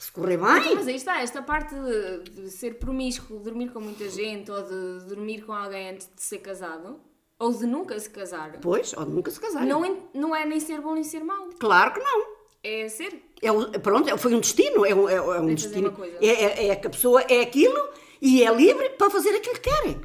Se 0.00 0.10
correr 0.10 0.34
Então, 0.34 0.60
bem, 0.62 0.74
mas 0.76 0.88
aí 0.88 0.96
está, 0.96 1.20
esta 1.20 1.42
parte 1.42 1.74
de, 1.74 2.30
de 2.42 2.50
ser 2.50 2.78
promíscuo, 2.78 3.36
de 3.36 3.44
dormir 3.44 3.70
com 3.70 3.80
muita 3.80 4.08
gente 4.08 4.50
ou 4.50 4.62
de 4.62 5.04
dormir 5.06 5.42
com 5.42 5.52
alguém 5.52 5.90
antes 5.90 6.08
de 6.16 6.22
ser 6.22 6.38
casado, 6.38 6.98
ou 7.38 7.52
de 7.52 7.66
nunca 7.66 8.00
se 8.00 8.08
casar, 8.08 8.58
pois, 8.62 8.94
ou 8.94 9.04
nunca 9.04 9.30
se 9.30 9.38
casar. 9.38 9.66
não, 9.66 9.84
é- 9.84 9.96
não 10.14 10.34
é 10.34 10.46
nem 10.46 10.58
ser 10.58 10.80
bom 10.80 10.94
nem 10.94 11.04
ser 11.04 11.22
mau. 11.22 11.50
Claro 11.58 11.92
que 11.92 12.00
não. 12.00 12.26
É 12.64 12.88
ser. 12.88 13.22
É, 13.42 13.78
pronto, 13.78 14.08
é- 14.08 14.16
foi 14.16 14.34
um 14.34 14.40
destino, 14.40 14.86
é 14.86 14.94
um, 14.94 15.06
é, 15.06 15.16
é 15.16 15.20
um 15.40 15.54
destino. 15.54 15.94
É, 16.22 16.26
é, 16.28 16.68
é 16.68 16.76
que 16.76 16.86
a 16.86 16.90
pessoa 16.90 17.20
é 17.22 17.42
aquilo 17.42 17.90
e 18.22 18.42
é 18.42 18.50
livre 18.54 18.88
para 18.90 19.10
fazer 19.10 19.36
aquilo 19.36 19.54
que 19.56 19.68
quer. 19.68 19.98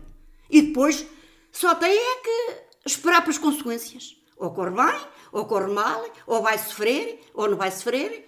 E 0.50 0.62
depois, 0.62 1.06
Só 1.54 1.74
tem 1.74 1.98
é 1.98 2.16
que 2.18 2.54
esperar 2.86 3.22
pelas 3.22 3.38
consequências. 3.38 4.18
Ou 4.36 4.52
corre 4.52 4.72
bem, 4.72 5.00
ou 5.32 5.46
corre 5.46 5.72
mal, 5.72 6.06
ou 6.28 6.42
vai 6.42 6.58
sofrer, 6.58 7.22
ou 7.34 7.48
não 7.50 7.56
vai 7.56 7.72
sofrer. 7.72 8.26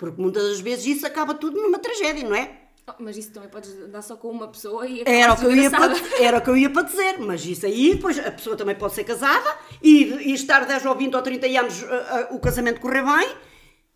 Porque 0.00 0.18
muitas 0.18 0.42
das 0.44 0.60
vezes 0.60 0.86
isso 0.86 1.06
acaba 1.06 1.34
tudo 1.34 1.60
numa 1.60 1.78
tragédia, 1.78 2.26
não 2.26 2.34
é? 2.34 2.58
Oh, 2.88 2.94
mas 3.00 3.18
isso 3.18 3.32
também 3.32 3.50
podes 3.50 3.70
dar 3.90 4.00
só 4.00 4.16
com 4.16 4.30
uma 4.30 4.48
pessoa 4.48 4.86
e 4.86 5.02
Era 5.04 5.34
o, 5.34 5.36
que 5.36 5.44
eu 5.44 5.54
ia 5.54 5.70
para, 5.70 5.92
era 6.18 6.38
o 6.38 6.40
que 6.40 6.48
eu 6.48 6.56
ia 6.56 6.70
para 6.70 6.84
dizer, 6.84 7.18
mas 7.18 7.44
isso 7.44 7.66
aí, 7.66 7.94
depois 7.94 8.18
a 8.18 8.30
pessoa 8.30 8.56
também 8.56 8.74
pode 8.74 8.94
ser 8.94 9.04
casada 9.04 9.54
e, 9.82 10.04
e 10.30 10.32
estar 10.32 10.64
10 10.64 10.86
ou 10.86 10.96
20 10.96 11.14
ou 11.14 11.20
30 11.20 11.46
anos 11.46 11.84
ah, 11.84 12.28
ah, 12.30 12.34
o 12.34 12.40
casamento 12.40 12.80
correr 12.80 13.04
bem 13.04 13.36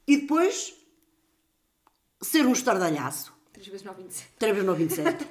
e 0.07 0.19
depois 0.19 0.75
ser 2.21 2.45
um 2.45 2.53
estardalhaço. 2.53 3.33
3 3.55 3.67
vezes 3.69 3.83
9, 3.83 4.03
27. 4.03 4.31
3 4.39 4.53
vezes 4.53 4.69
no 4.69 4.75
27. 4.75 5.27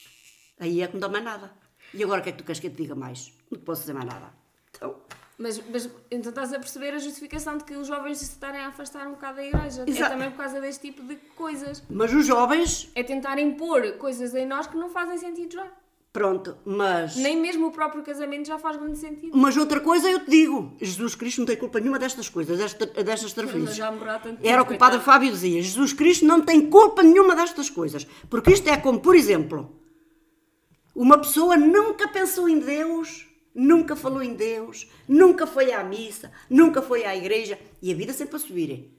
aí 0.58 0.80
é 0.80 0.86
que 0.86 0.94
não 0.94 1.00
dá 1.00 1.08
mais 1.10 1.22
nada. 1.22 1.52
E 1.92 2.02
agora 2.02 2.22
o 2.22 2.24
que 2.24 2.30
é 2.30 2.32
que 2.32 2.38
tu 2.38 2.44
queres 2.44 2.60
que 2.60 2.68
eu 2.68 2.70
te 2.70 2.78
diga 2.78 2.94
mais? 2.94 3.30
Não 3.50 3.58
te 3.58 3.64
posso 3.64 3.82
dizer 3.82 3.92
mais 3.92 4.06
nada. 4.06 4.32
Então, 4.70 4.96
Mas, 5.36 5.60
mas 5.68 5.90
então 6.10 6.30
estás 6.30 6.52
a 6.52 6.58
perceber 6.60 6.94
a 6.94 6.98
justificação 6.98 7.58
de 7.58 7.64
que 7.64 7.74
os 7.74 7.88
jovens 7.88 8.18
se 8.18 8.24
estarem 8.24 8.60
a 8.60 8.68
afastar 8.68 9.06
um 9.08 9.12
bocado 9.12 9.36
da 9.36 9.44
igreja. 9.44 9.84
É 9.86 9.90
Exato. 9.90 10.12
também 10.12 10.30
por 10.30 10.36
causa 10.38 10.60
deste 10.60 10.82
tipo 10.92 11.02
de 11.02 11.16
coisas. 11.36 11.82
mas 11.90 12.12
os 12.12 12.24
jovens, 12.24 12.88
É 12.94 13.02
tentar 13.02 13.38
impor 13.38 13.92
coisas 13.98 14.32
em 14.34 14.46
nós 14.46 14.66
que 14.68 14.76
não 14.76 14.88
fazem 14.90 15.18
sentido 15.18 15.54
já. 15.54 15.66
pronto, 16.12 16.56
mas. 16.64 17.16
Nem 17.16 17.36
mesmo 17.36 17.66
o 17.66 17.72
próprio 17.72 18.04
casamento 18.04 18.46
já 18.46 18.60
faz 18.60 18.76
grande 18.76 18.96
sentido. 18.96 19.36
Mas 19.36 19.56
outra 19.56 19.80
coisa 19.80 20.08
eu 20.08 20.20
te 20.20 20.30
digo: 20.30 20.72
Jesus 20.80 21.16
Cristo 21.16 21.38
não 21.40 21.46
tem 21.46 21.56
culpa 21.56 21.80
nenhuma 21.80 21.98
destas 21.98 22.28
coisas, 22.28 22.56
desta, 22.56 22.86
destas 22.86 23.32
trafolhices. 23.32 23.76
tanto 24.22 24.38
Era 24.46 24.62
o 24.62 24.66
que 24.66 24.74
o 24.74 24.78
Padre. 24.78 25.00
Fábio 25.00 25.32
dizia: 25.32 25.60
Jesus 25.60 25.92
Cristo 25.92 26.24
não 26.24 26.40
tem 26.42 26.70
culpa 26.70 27.02
nenhuma 27.02 27.34
destas 27.34 27.68
coisas. 27.68 28.06
Porque 28.30 28.52
isto 28.52 28.68
é 28.68 28.76
como, 28.76 29.00
por 29.00 29.16
exemplo, 29.16 29.74
uma 30.94 31.18
pessoa 31.18 31.56
nunca 31.56 32.06
pensou 32.06 32.48
em 32.48 32.60
Deus, 32.60 33.26
nunca 33.54 33.94
falou 33.94 34.22
em 34.22 34.34
Deus, 34.34 34.90
nunca 35.06 35.46
foi 35.46 35.72
à 35.72 35.82
missa, 35.84 36.32
nunca 36.50 36.82
foi 36.82 37.04
à 37.04 37.14
igreja 37.14 37.58
e 37.80 37.92
a 37.92 37.94
vida 37.94 38.12
sempre 38.12 38.36
a 38.36 38.38
subir. 38.38 38.92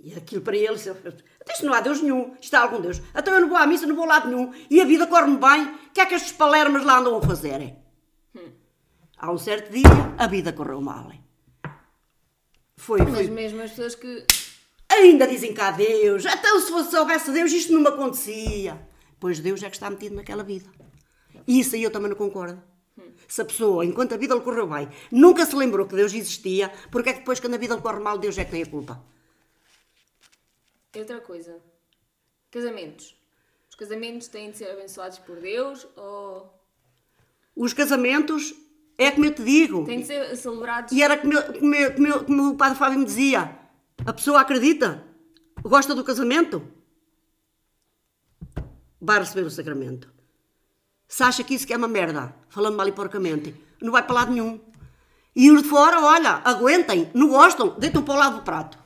E 0.00 0.14
aquilo 0.14 0.42
para 0.42 0.56
ele, 0.56 0.68
até 0.68 1.52
isto 1.52 1.66
não 1.66 1.74
há 1.74 1.80
Deus 1.80 2.00
nenhum, 2.00 2.36
está 2.40 2.60
algum 2.60 2.80
Deus. 2.80 3.02
Então 3.14 3.34
eu 3.34 3.40
não 3.40 3.48
vou 3.48 3.58
à 3.58 3.66
missa, 3.66 3.86
não 3.86 3.96
vou 3.96 4.04
a 4.04 4.08
lado 4.08 4.28
nenhum 4.28 4.52
e 4.70 4.80
a 4.80 4.84
vida 4.84 5.06
corre-me 5.06 5.38
bem. 5.38 5.74
O 5.88 5.92
que 5.92 6.00
é 6.00 6.06
que 6.06 6.14
estes 6.14 6.32
palermas 6.32 6.84
lá 6.84 6.98
andam 6.98 7.16
a 7.16 7.22
fazer? 7.22 7.76
Há 9.16 9.32
um 9.32 9.38
certo 9.38 9.72
dia, 9.72 10.14
a 10.16 10.28
vida 10.28 10.52
correu 10.52 10.80
mal. 10.80 11.10
Foi, 12.76 13.00
Mas 13.02 13.12
foi, 13.12 13.26
mesmo 13.26 13.60
as 13.60 13.70
pessoas 13.70 13.96
que. 13.96 14.24
Ainda 14.88 15.26
dizem 15.26 15.52
cá 15.52 15.72
Deus. 15.72 16.24
Então, 16.24 16.60
se 16.60 16.70
fosse, 16.70 16.90
se 16.90 16.96
houvesse 16.96 17.32
Deus, 17.32 17.52
isto 17.52 17.72
não 17.72 17.80
me 17.80 17.88
acontecia. 17.88 18.80
Pois 19.18 19.40
Deus 19.40 19.62
é 19.62 19.68
que 19.68 19.74
está 19.74 19.90
metido 19.90 20.14
naquela 20.14 20.44
vida. 20.44 20.70
E 21.46 21.58
isso 21.58 21.74
aí 21.74 21.82
eu 21.82 21.90
também 21.90 22.08
não 22.08 22.16
concordo. 22.16 22.62
Se 23.26 23.42
a 23.42 23.44
pessoa, 23.44 23.84
enquanto 23.84 24.14
a 24.14 24.16
vida 24.16 24.34
lhe 24.34 24.40
correu 24.40 24.66
bem, 24.66 24.88
nunca 25.10 25.44
se 25.46 25.54
lembrou 25.54 25.86
que 25.86 25.94
Deus 25.94 26.12
existia, 26.14 26.72
porque 26.90 27.10
é 27.10 27.12
que 27.12 27.18
depois, 27.20 27.38
quando 27.40 27.54
a 27.54 27.58
vida 27.58 27.74
lhe 27.74 27.80
corre 27.82 28.00
mal, 28.00 28.18
Deus 28.18 28.36
é 28.38 28.44
que 28.44 28.50
tem 28.50 28.62
a 28.62 28.66
culpa? 28.66 29.02
Outra 30.96 31.20
coisa. 31.20 31.60
Casamentos. 32.50 33.14
Os 33.70 33.76
casamentos 33.76 34.28
têm 34.28 34.50
de 34.50 34.58
ser 34.58 34.70
abençoados 34.70 35.18
por 35.18 35.36
Deus 35.36 35.86
ou 35.96 36.52
Os 37.54 37.72
casamentos, 37.72 38.54
é 38.96 39.10
como 39.10 39.26
eu 39.26 39.34
te 39.34 39.44
digo. 39.44 39.84
têm 39.84 40.00
de 40.00 40.06
ser 40.06 40.36
celebrados. 40.36 40.92
E 40.92 41.02
era 41.02 41.16
como, 41.18 41.32
eu- 41.34 41.52
como, 41.52 41.74
eu- 41.74 41.94
como, 41.94 42.06
eu- 42.06 42.24
como 42.24 42.48
o 42.50 42.56
Padre 42.56 42.78
Fábio 42.78 42.98
me 42.98 43.04
dizia: 43.04 43.56
a 44.06 44.12
pessoa 44.12 44.40
acredita, 44.40 45.04
gosta 45.62 45.94
do 45.94 46.02
casamento, 46.02 46.66
vai 49.00 49.18
receber 49.20 49.46
o 49.46 49.50
sacramento. 49.50 50.12
Se 51.08 51.22
acha 51.22 51.42
que 51.42 51.54
isso 51.54 51.66
que 51.66 51.72
é 51.72 51.76
uma 51.76 51.88
merda, 51.88 52.34
falando 52.50 52.76
mal 52.76 52.86
e 52.86 52.92
porcamente, 52.92 53.54
não 53.80 53.90
vai 53.90 54.02
para 54.02 54.14
lado 54.14 54.32
nenhum. 54.32 54.60
E 55.34 55.50
os 55.50 55.62
de 55.62 55.68
fora, 55.68 56.00
olha, 56.00 56.42
aguentem, 56.44 57.10
não 57.14 57.28
gostam, 57.28 57.74
deitam 57.78 58.02
para 58.02 58.14
o 58.14 58.18
lado 58.18 58.36
do 58.36 58.42
prato. 58.42 58.78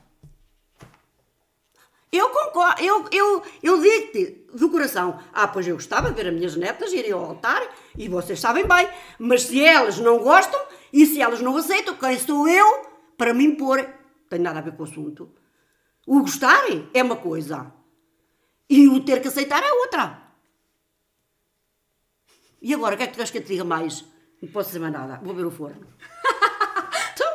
Eu 2.09 2.29
concordo, 2.29 2.81
eu, 2.81 3.05
eu, 3.11 3.43
eu 3.61 3.81
digo-te 3.81 4.45
do 4.53 4.69
coração. 4.69 5.19
Ah, 5.33 5.47
pois 5.47 5.67
eu 5.67 5.75
gostava 5.75 6.09
de 6.09 6.15
ver 6.15 6.29
as 6.29 6.33
minhas 6.33 6.55
netas 6.55 6.93
irem 6.93 7.11
ao 7.11 7.25
altar, 7.25 7.61
e 7.97 8.07
vocês 8.07 8.39
sabem 8.39 8.65
bem, 8.65 8.87
mas 9.19 9.43
se 9.43 9.61
elas 9.61 9.97
não 9.99 10.19
gostam 10.19 10.61
e 10.93 11.05
se 11.05 11.21
elas 11.21 11.41
não 11.41 11.57
aceitam, 11.57 11.97
quem 11.97 12.17
sou 12.17 12.47
eu 12.47 12.85
para 13.17 13.33
me 13.33 13.43
impor? 13.43 13.85
Tem 14.29 14.39
nada 14.39 14.59
a 14.59 14.61
ver 14.61 14.75
com 14.75 14.83
o 14.83 14.85
assunto. 14.85 15.29
O 16.07 16.21
gostar 16.21 16.63
é 16.93 17.03
uma 17.03 17.15
coisa 17.17 17.73
e 18.69 18.87
o 18.87 19.03
ter 19.03 19.21
que 19.21 19.27
aceitar 19.27 19.61
é 19.61 19.71
outra. 19.73 20.22
E 22.63 22.73
agora, 22.73 22.95
o 22.95 22.97
que 22.97 23.03
é 23.03 23.07
que 23.07 23.13
tu 23.13 23.17
queres 23.17 23.29
que 23.31 23.37
eu 23.37 23.43
te 23.43 23.47
diga 23.49 23.63
mais? 23.63 24.03
Não 24.41 24.49
posso 24.49 24.69
dizer 24.69 24.79
mais 24.79 24.93
nada, 24.93 25.19
vou 25.23 25.35
ver 25.35 25.45
o 25.45 25.51
forno. 25.51 25.85
então, 27.13 27.27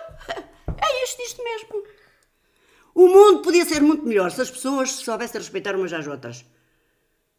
é 0.83 1.05
isto, 1.05 1.21
isto 1.23 1.45
mesmo. 1.45 1.83
O 2.95 3.07
mundo 3.09 3.43
podia 3.43 3.65
ser 3.65 3.81
muito 3.81 4.05
melhor 4.05 4.31
se 4.31 4.41
as 4.41 4.51
pessoas 4.51 4.91
soubessem 4.91 5.41
respeitar 5.41 5.77
umas 5.77 5.93
às 5.93 6.07
outras. 6.07 6.45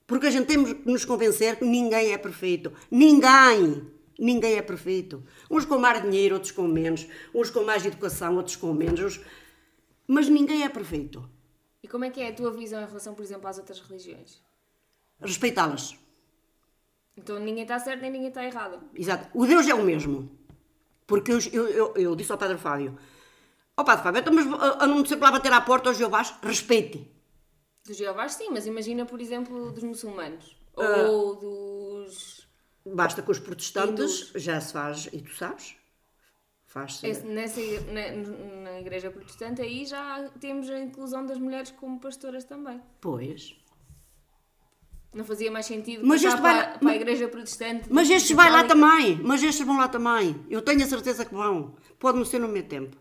Porque 0.08 0.28
a 0.28 0.32
gente 0.32 0.46
temos 0.48 0.72
que 0.74 0.90
nos 0.90 1.04
convencer 1.04 1.58
que 1.58 1.66
ninguém 1.66 2.14
é 2.14 2.18
perfeito. 2.18 2.72
Ninguém! 2.90 3.92
Ninguém 4.18 4.56
é 4.56 4.62
perfeito. 4.62 5.24
Uns 5.50 5.66
com 5.66 5.78
mais 5.78 6.02
dinheiro, 6.02 6.36
outros 6.36 6.52
com 6.52 6.68
menos. 6.68 7.08
Uns 7.34 7.50
com 7.50 7.64
mais 7.64 7.86
educação, 7.86 8.36
outros 8.38 8.56
com 8.56 8.74
menos. 8.74 9.00
Uns- 9.00 9.22
Mas 10.08 10.28
ninguém 10.30 10.64
é 10.64 10.70
perfeito. 10.70 11.30
E 11.82 11.88
como 11.88 12.04
é 12.06 12.10
que 12.10 12.20
é 12.22 12.28
a 12.30 12.34
tua 12.34 12.52
visão 12.52 12.82
em 12.82 12.86
relação, 12.86 13.14
por 13.16 13.24
exemplo, 13.24 13.48
às 13.48 13.58
outras 13.58 13.80
religiões? 13.80 14.42
Respeitá-las. 15.22 15.96
Então 17.22 17.40
ninguém 17.40 17.64
está 17.64 17.78
certo 17.80 18.02
nem 18.02 18.12
ninguém 18.12 18.30
está 18.30 18.44
errado. 18.44 18.80
Exato. 18.96 19.28
O 19.34 19.46
Deus 19.46 19.68
é 19.68 19.74
o 19.74 19.84
mesmo. 19.84 20.30
Porque 21.06 21.32
eu, 21.32 21.40
eu, 21.52 21.68
eu, 21.68 21.94
eu 21.96 22.16
disse 22.16 22.32
ao 22.32 22.38
Padre 22.38 22.58
Fábio: 22.58 22.98
Ó 23.78 23.84
Padre 23.84 24.04
Fábio, 24.04 24.20
então, 24.22 24.34
mas 24.34 24.48
a, 24.54 24.84
a 24.84 24.88
não 24.88 25.06
ser 25.06 25.18
lá 25.18 25.32
bater 25.32 25.52
à 25.52 25.62
porta 25.62 25.90
aos 25.90 25.98
Jeovás, 25.98 26.34
respeite. 26.42 27.08
Dos 27.86 27.98
Jeovás, 27.98 28.34
sim, 28.34 28.50
mas 28.52 28.66
imagina, 28.68 29.06
por 29.06 29.20
exemplo, 29.20 29.72
dos 29.72 29.84
muçulmanos. 29.84 30.56
Ah. 30.78 31.08
Ou 31.10 31.36
dos. 31.36 32.48
Basta 32.86 33.22
com 33.22 33.32
os 33.32 33.40
protestantes, 33.40 34.32
já 34.36 34.60
se 34.62 34.74
faz, 34.74 35.10
e 35.12 35.22
tu 35.22 35.36
sabes, 35.36 35.76
faz-se. 36.66 37.06
Esse- 37.08 37.26
Nessa, 37.26 37.60
na, 37.92 38.62
na 38.72 38.80
igreja 38.80 39.12
protestante 39.12 39.62
aí 39.62 39.86
já 39.86 40.30
temos 40.40 40.70
a 40.70 40.80
inclusão 40.80 41.26
das 41.26 41.38
mulheres 41.38 41.72
como 41.72 42.00
pastoras 42.00 42.46
também. 42.46 42.82
Pois. 43.02 43.56
Não 45.12 45.26
fazia 45.26 45.50
mais 45.50 45.66
sentido 45.66 46.06
Mas 46.06 46.24
este 46.24 46.40
vai 46.40 46.54
para, 46.68 46.78
para 46.78 46.92
a 46.92 46.96
igreja 46.96 47.28
protestante. 47.28 47.88
Mas 47.90 48.10
estes 48.10 48.36
vai 48.36 48.52
lá 48.52 48.64
também, 48.64 49.20
mas 49.24 49.42
estes 49.42 49.66
vão 49.66 49.78
lá 49.78 49.88
também. 49.88 50.46
Eu 50.50 50.62
tenho 50.62 50.84
a 50.84 50.88
certeza 50.88 51.26
que 51.26 51.34
vão. 51.34 51.76
Pode 51.98 52.18
não 52.18 52.26
ser 52.26 52.40
no 52.40 52.48
meu 52.48 52.64
tempo. 52.64 52.96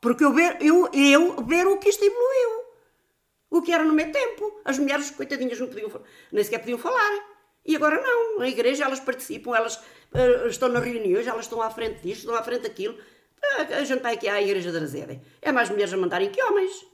Porque 0.00 0.24
eu 0.24 0.32
ver, 0.32 0.58
eu, 0.60 0.90
eu 0.92 1.44
ver 1.44 1.66
o 1.66 1.78
que 1.78 1.88
isto 1.88 2.04
evoluiu. 2.04 2.64
O 3.50 3.62
que 3.62 3.72
era 3.72 3.84
no 3.84 3.92
meu 3.92 4.10
tempo. 4.10 4.60
As 4.64 4.78
mulheres, 4.78 5.10
coitadinhas, 5.10 5.58
não 5.60 5.68
podiam, 5.68 5.90
nem 6.32 6.44
sequer 6.44 6.58
podiam 6.58 6.78
falar. 6.78 7.38
E 7.64 7.76
agora 7.76 8.00
não. 8.00 8.38
Na 8.38 8.48
igreja 8.48 8.84
elas 8.84 9.00
participam, 9.00 9.54
elas 9.54 9.80
eh, 10.14 10.48
estão 10.48 10.68
nas 10.68 10.84
reuniões, 10.84 11.26
elas 11.26 11.44
estão 11.44 11.62
à 11.62 11.70
frente 11.70 12.00
disto, 12.02 12.20
estão 12.20 12.34
à 12.34 12.42
frente 12.42 12.62
daquilo. 12.62 12.98
Ah, 13.42 13.62
A 13.78 13.84
gente 13.84 14.02
vai 14.02 14.14
aqui 14.14 14.28
à 14.28 14.42
igreja 14.42 14.72
da 14.72 14.80
Razede. 14.80 15.20
É 15.40 15.52
mais 15.52 15.70
mulheres 15.70 15.92
a 15.92 15.96
mandarem 15.96 16.30
que 16.30 16.42
homens. 16.42 16.86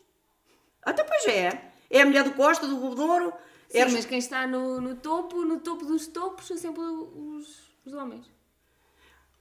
Até 0.82 1.02
pois 1.04 1.26
é. 1.26 1.72
É 1.90 2.02
a 2.02 2.06
mulher 2.06 2.24
do 2.24 2.32
Costa, 2.32 2.66
do 2.66 2.76
Bebedouro. 2.76 3.32
Sim, 3.74 3.80
É 3.80 3.88
mas 3.88 4.04
quem 4.06 4.18
está 4.18 4.46
no, 4.46 4.80
no 4.80 4.94
topo, 4.94 5.44
no 5.44 5.58
topo 5.58 5.84
dos 5.84 6.06
topos, 6.06 6.46
são 6.46 6.56
sempre 6.56 6.80
os, 6.80 7.72
os 7.84 7.92
homens. 7.92 8.24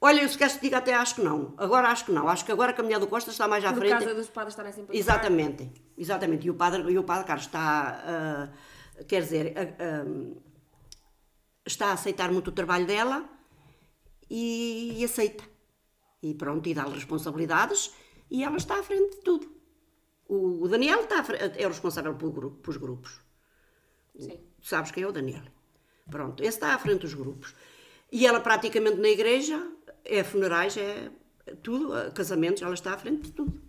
Olha, 0.02 0.22
eu 0.22 0.28
se 0.28 0.38
queres 0.38 0.56
te 0.56 0.62
diga 0.62 0.80
até 0.80 0.94
acho 0.94 1.16
que 1.16 1.22
não. 1.22 1.54
Agora 1.56 1.88
acho 1.88 2.06
que 2.06 2.12
não. 2.12 2.28
Acho 2.28 2.44
que 2.44 2.52
agora 2.52 2.74
que 2.74 2.82
a 2.82 2.84
mulher 2.84 3.00
do 3.00 3.08
Costa 3.08 3.30
está 3.30 3.48
mais 3.48 3.64
à 3.64 3.70
Por 3.72 3.80
frente. 3.80 3.92
causa 3.92 4.16
dos 4.16 4.28
padres 4.30 4.54
estarem 4.54 4.74
sempre 4.74 4.98
a 4.98 5.00
Exatamente, 5.00 5.72
exatamente. 5.98 6.48
E 6.48 6.50
o 6.50 6.56
padre, 6.56 6.92
e 6.92 6.98
o 6.98 7.04
padre 7.04 7.26
Carlos 7.26 7.46
está, 7.46 8.04
ah, 8.06 9.04
quer 9.08 9.22
dizer, 9.22 9.54
ah, 9.56 10.44
está 11.66 11.88
a 11.88 11.94
aceitar 11.94 12.32
muito 12.32 12.48
o 12.50 12.52
trabalho 12.52 12.86
dela 12.88 13.24
e, 14.30 15.00
e 15.00 15.06
aceita. 15.06 15.44
E 16.22 16.34
pronto, 16.34 16.68
e 16.68 16.74
dá-lhe 16.74 16.96
responsabilidades 16.96 17.94
e 18.30 18.44
ela 18.44 18.58
está 18.58 18.80
à 18.80 18.84
frente 18.84 19.18
de 19.18 19.22
tudo. 19.22 19.56
O, 20.28 20.64
o 20.64 20.68
Daniel 20.68 21.02
está 21.02 21.24
é 21.58 21.66
o 21.66 21.70
responsável 21.70 22.16
pelo 22.16 22.32
grupo, 22.32 22.58
pelos 22.58 22.78
grupos. 22.78 23.22
Sim. 24.18 24.40
Sabes 24.62 24.92
quem 24.92 25.04
é 25.04 25.08
o 25.08 25.12
Daniel? 25.12 25.44
Pronto, 26.10 26.42
esse 26.42 26.58
está 26.58 26.74
à 26.74 26.80
frente 26.80 27.02
dos 27.02 27.14
grupos. 27.14 27.54
E 28.12 28.26
ela 28.26 28.40
praticamente 28.40 28.98
na 28.98 29.10
igreja, 29.10 29.60
é 30.06 30.24
funerais, 30.24 30.78
é 30.78 31.10
tudo, 31.62 31.98
eh, 31.98 32.12
casamentos, 32.12 32.62
ela 32.62 32.74
está 32.74 32.94
à 32.94 32.98
frente 32.98 33.24
de 33.24 33.32
tudo. 33.32 33.62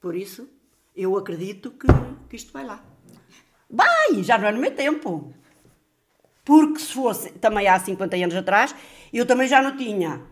Por 0.00 0.14
isso, 0.14 0.48
eu 0.96 1.16
acredito 1.16 1.70
que, 1.72 1.86
que 2.28 2.36
isto 2.36 2.52
vai 2.52 2.64
lá. 2.64 2.82
Vai, 3.68 4.22
já 4.22 4.38
não 4.38 4.48
é 4.48 4.52
no 4.52 4.60
meu 4.60 4.74
tempo. 4.74 5.34
Porque 6.44 6.78
se 6.78 6.94
fosse 6.94 7.32
também 7.32 7.68
há 7.68 7.78
50 7.78 8.16
anos 8.16 8.34
atrás, 8.34 8.74
eu 9.12 9.26
também 9.26 9.46
já 9.46 9.60
não 9.60 9.76
tinha 9.76 10.26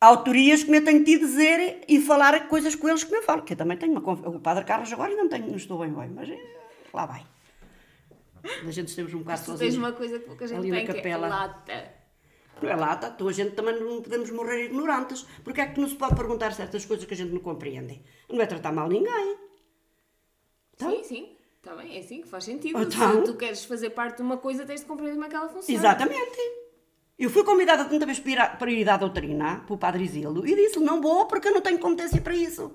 autorias 0.00 0.64
como 0.64 0.76
eu 0.76 0.84
tenho 0.84 1.04
tido 1.04 1.26
dizer 1.26 1.84
e 1.86 2.00
falar 2.00 2.48
coisas 2.48 2.74
com 2.74 2.88
eles 2.88 3.04
como 3.04 3.16
eu 3.16 3.22
falo. 3.22 3.42
Que 3.42 3.52
eu 3.52 3.56
também 3.56 3.76
tenho 3.76 3.92
uma 3.92 4.00
conf... 4.00 4.24
O 4.26 4.40
Padre 4.40 4.64
Carlos 4.64 4.92
agora 4.92 5.14
não, 5.14 5.28
tenho, 5.28 5.46
não 5.46 5.56
estou 5.56 5.78
bem 5.78 5.92
bem, 5.92 6.08
mas 6.08 6.30
eh, 6.30 6.38
lá 6.92 7.06
vai. 7.06 7.26
A 8.66 8.70
gente 8.70 8.88
estamos 8.88 9.12
um 9.12 9.18
bocado 9.18 9.40
sozinhos. 9.40 9.74
tens 9.74 9.76
uma 9.76 9.92
coisa 9.92 10.18
que 10.18 10.26
pouca 10.26 10.46
gente 10.46 10.58
Ali 10.58 10.70
na 10.70 10.76
tem, 10.76 10.86
que 10.86 10.92
é 10.92 10.94
capela. 10.94 11.28
lata. 11.28 11.94
Não 12.62 12.68
é 12.68 12.76
lata, 12.76 13.12
então 13.14 13.28
a 13.28 13.32
gente 13.32 13.54
também 13.54 13.78
não 13.78 14.02
podemos 14.02 14.30
morrer 14.30 14.64
ignorantes. 14.64 15.26
Porque 15.44 15.60
é 15.60 15.66
que 15.66 15.80
não 15.80 15.88
se 15.88 15.94
pode 15.94 16.14
perguntar 16.14 16.52
certas 16.52 16.84
coisas 16.84 17.04
que 17.04 17.14
a 17.14 17.16
gente 17.16 17.32
não 17.32 17.40
compreende? 17.40 18.02
Não 18.28 18.40
é 18.40 18.46
tratar 18.46 18.72
mal 18.72 18.88
ninguém. 18.88 19.36
Então? 20.74 20.90
Sim, 20.90 21.04
sim. 21.04 21.36
Está 21.58 21.74
bem, 21.74 21.96
é 21.96 22.00
assim 22.00 22.22
que 22.22 22.28
faz 22.28 22.44
sentido. 22.44 22.80
Então? 22.80 23.26
Se 23.26 23.32
tu 23.32 23.36
queres 23.36 23.64
fazer 23.64 23.90
parte 23.90 24.16
de 24.16 24.22
uma 24.22 24.38
coisa, 24.38 24.64
tens 24.64 24.80
de 24.80 24.86
compreender 24.86 25.14
como 25.14 25.26
é 25.26 25.28
que 25.28 25.36
ela 25.36 25.48
funciona. 25.50 25.78
Exatamente. 25.78 26.38
Eu 27.20 27.28
fui 27.28 27.44
convidada 27.44 27.84
tanta 27.84 28.06
vez 28.06 28.18
para 28.18 28.70
ir, 28.70 28.88
à- 28.88 28.96
doutrina, 28.96 29.60
pelo 29.66 29.78
Padre 29.78 30.04
Isildo, 30.04 30.46
e 30.46 30.56
disse 30.56 30.80
não 30.80 31.02
vou 31.02 31.26
porque 31.26 31.48
eu 31.48 31.52
não 31.52 31.60
tenho 31.60 31.78
competência 31.78 32.18
para 32.22 32.34
isso. 32.34 32.72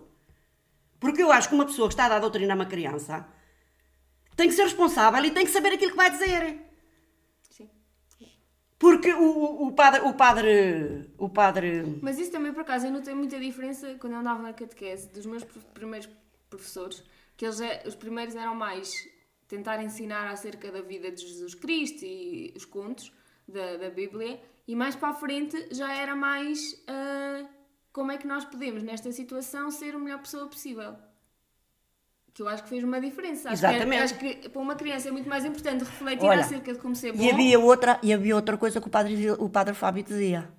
Porque 0.99 1.23
eu 1.23 1.31
acho 1.31 1.49
que 1.49 1.55
uma 1.55 1.65
pessoa 1.65 1.88
que 1.88 1.95
está 1.95 2.05
a 2.05 2.10
dar 2.10 2.19
doutrina 2.19 2.53
a 2.53 2.55
uma 2.55 2.67
criança 2.67 3.27
tem 4.36 4.47
que 4.47 4.53
ser 4.53 4.63
responsável 4.63 5.25
e 5.25 5.31
tem 5.31 5.45
que 5.45 5.51
saber 5.51 5.69
aquilo 5.73 5.91
que 5.91 5.97
vai 5.97 6.12
dizer. 6.12 6.60
Sim. 7.49 7.67
Porque 8.77 9.12
o, 9.13 9.23
o, 9.23 9.67
o 9.67 9.71
padre, 9.71 10.01
o 10.01 10.13
padre, 10.13 11.10
o 11.17 11.27
padre, 11.27 11.99
Mas 12.03 12.19
isso 12.19 12.31
também, 12.31 12.53
por 12.53 12.62
acaso, 12.62 12.86
eu 12.86 12.91
notei 12.91 13.15
muita 13.15 13.39
diferença 13.39 13.95
quando 13.99 14.13
eu 14.13 14.19
andava 14.19 14.43
na 14.43 14.53
catequese 14.53 15.10
dos 15.10 15.25
meus 15.25 15.43
primeiros 15.73 16.08
professores, 16.51 17.03
que 17.36 17.45
eles, 17.45 17.60
é- 17.62 17.81
os 17.88 17.95
primeiros 17.95 18.36
eram 18.36 18.53
mais 18.53 18.93
tentar 19.47 19.81
ensinar 19.84 20.29
acerca 20.29 20.71
da 20.71 20.81
vida 20.81 21.10
de 21.12 21.21
Jesus 21.25 21.55
Cristo 21.55 22.03
e 22.05 22.53
os 22.55 22.63
contos 22.65 23.12
da, 23.47 23.77
da 23.77 23.89
Bíblia, 23.89 24.39
e 24.67 24.75
mais 24.75 24.95
para 24.95 25.10
a 25.10 25.13
frente 25.13 25.67
já 25.71 25.93
era 25.93 26.15
mais 26.15 26.84
ah, 26.88 27.45
como 27.91 28.12
é 28.12 28.17
que 28.17 28.27
nós 28.27 28.43
podemos, 28.43 28.84
nesta 28.84 29.12
situação, 29.12 29.71
ser 29.71 29.95
a 29.95 29.99
melhor 29.99 30.19
pessoa 30.19 30.47
possível. 30.47 30.95
Que 32.34 32.41
eu 32.41 32.47
acho 32.49 32.63
que 32.63 32.69
fez 32.69 32.84
uma 32.84 32.99
diferença. 32.99 33.49
Acho 33.49 33.62
que, 33.62 33.67
Exatamente. 33.67 34.01
acho 34.03 34.17
que 34.17 34.49
para 34.49 34.62
uma 34.62 34.75
criança 34.75 35.08
é 35.08 35.12
muito 35.12 35.29
mais 35.29 35.45
importante 35.45 35.86
refletir 35.86 36.25
Olha, 36.25 36.41
acerca 36.41 36.73
de 36.73 36.79
como 36.79 36.93
ser 36.93 37.13
bom. 37.13 37.23
e 37.23 37.31
havia 37.31 37.58
outra, 37.58 37.97
e 38.03 38.12
havia 38.13 38.36
outra 38.36 38.58
coisa 38.58 38.81
que 38.81 38.88
o 38.88 38.89
padre, 38.89 39.31
o 39.31 39.49
padre 39.49 39.73
Fábio 39.73 40.03
dizia. 40.03 40.51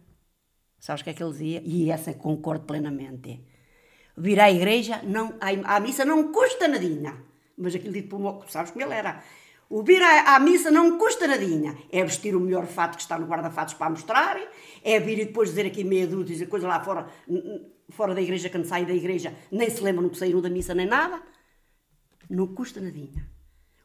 Sabes 0.79 1.03
o 1.03 1.05
que 1.05 1.11
é 1.11 1.15
que 1.15 1.23
ele 1.23 1.33
dizia? 1.33 1.63
E 1.65 1.91
essa 1.91 2.15
concordo 2.15 2.65
plenamente. 2.65 3.45
Vir 4.17 4.41
à 4.41 4.51
igreja, 4.51 5.03
não, 5.03 5.35
à, 5.39 5.77
à 5.77 5.81
missa 5.81 6.05
não 6.05 6.33
custa 6.33 6.67
nadinha. 6.67 7.23
Mas 7.59 7.75
aquilo 7.75 7.93
dito 7.93 8.09
por 8.09 8.17
uma, 8.17 8.47
sabes 8.49 8.71
como 8.71 8.83
ele 8.83 8.95
era. 8.95 9.23
O 9.69 9.83
vir 9.83 10.01
à, 10.01 10.37
à 10.37 10.39
missa 10.39 10.71
não 10.71 10.97
custa 10.97 11.27
nadinha. 11.27 11.77
É 11.91 12.03
vestir 12.05 12.37
o 12.37 12.41
melhor 12.41 12.67
fato 12.67 12.97
que 12.97 13.03
está 13.03 13.19
no 13.19 13.27
guarda-fatos 13.27 13.75
para 13.75 13.91
mostrar, 13.91 14.39
é 14.83 15.01
vir 15.01 15.19
e 15.19 15.25
depois 15.25 15.51
dizer 15.51 15.67
aqui 15.67 15.83
meia 15.83 16.07
dúzia, 16.07 16.35
dizer 16.35 16.47
coisa 16.47 16.69
lá 16.69 16.83
fora, 16.83 17.09
fora 17.91 18.15
da 18.15 18.23
igreja, 18.23 18.49
quando 18.49 18.65
saem 18.67 18.85
da 18.85 18.95
igreja, 18.95 19.35
nem 19.51 19.69
se 19.69 19.83
lembram 19.83 20.09
que 20.09 20.17
saíram 20.17 20.41
da 20.41 20.49
missa 20.49 20.75
nem 20.75 20.87
nada. 20.87 21.21
Não 22.31 22.47
custa 22.49 22.81
nadinha. 22.81 23.29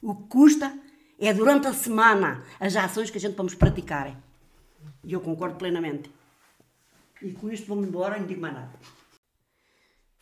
O 0.02 0.16
que 0.16 0.28
custa 0.30 0.78
é 1.20 1.34
durante 1.34 1.68
a 1.68 1.74
semana 1.74 2.44
as 2.60 2.76
ações 2.76 3.10
que 3.10 3.18
a 3.18 3.22
gente 3.22 3.36
vamos 3.36 3.56
praticar. 3.56 4.16
E 5.04 5.14
eu 5.14 5.22
concordo 5.22 5.56
plenamente. 5.56 6.12
E 7.22 7.32
com 7.34 7.52
isto 7.52 7.68
vou-me 7.68 7.88
embora, 7.88 8.18
não 8.18 8.26
digo 8.26 8.42
mais 8.42 8.54
nada. 8.54 8.72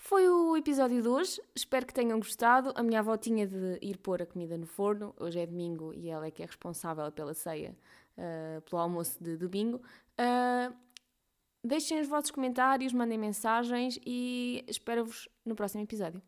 Foi 0.09 0.27
o 0.27 0.57
episódio 0.57 1.03
de 1.03 1.07
hoje. 1.07 1.39
Espero 1.55 1.85
que 1.85 1.93
tenham 1.93 2.17
gostado. 2.17 2.73
A 2.75 2.81
minha 2.81 2.97
avó 2.97 3.15
tinha 3.15 3.45
de 3.45 3.77
ir 3.79 3.95
pôr 3.99 4.23
a 4.23 4.25
comida 4.25 4.57
no 4.57 4.65
forno. 4.65 5.13
Hoje 5.19 5.39
é 5.39 5.45
domingo 5.45 5.93
e 5.93 6.09
ela 6.09 6.25
é 6.25 6.31
que 6.31 6.41
é 6.41 6.47
responsável 6.47 7.11
pela 7.11 7.35
ceia, 7.35 7.77
ah, 8.17 8.59
pelo 8.67 8.81
almoço 8.81 9.23
de 9.23 9.37
domingo. 9.37 9.79
Ah, 10.17 10.73
deixem 11.63 12.01
os 12.01 12.07
vossos 12.07 12.31
comentários, 12.31 12.91
mandem 12.91 13.19
mensagens 13.19 13.99
e 14.03 14.65
espero-vos 14.67 15.29
no 15.45 15.53
próximo 15.55 15.83
episódio. 15.83 16.19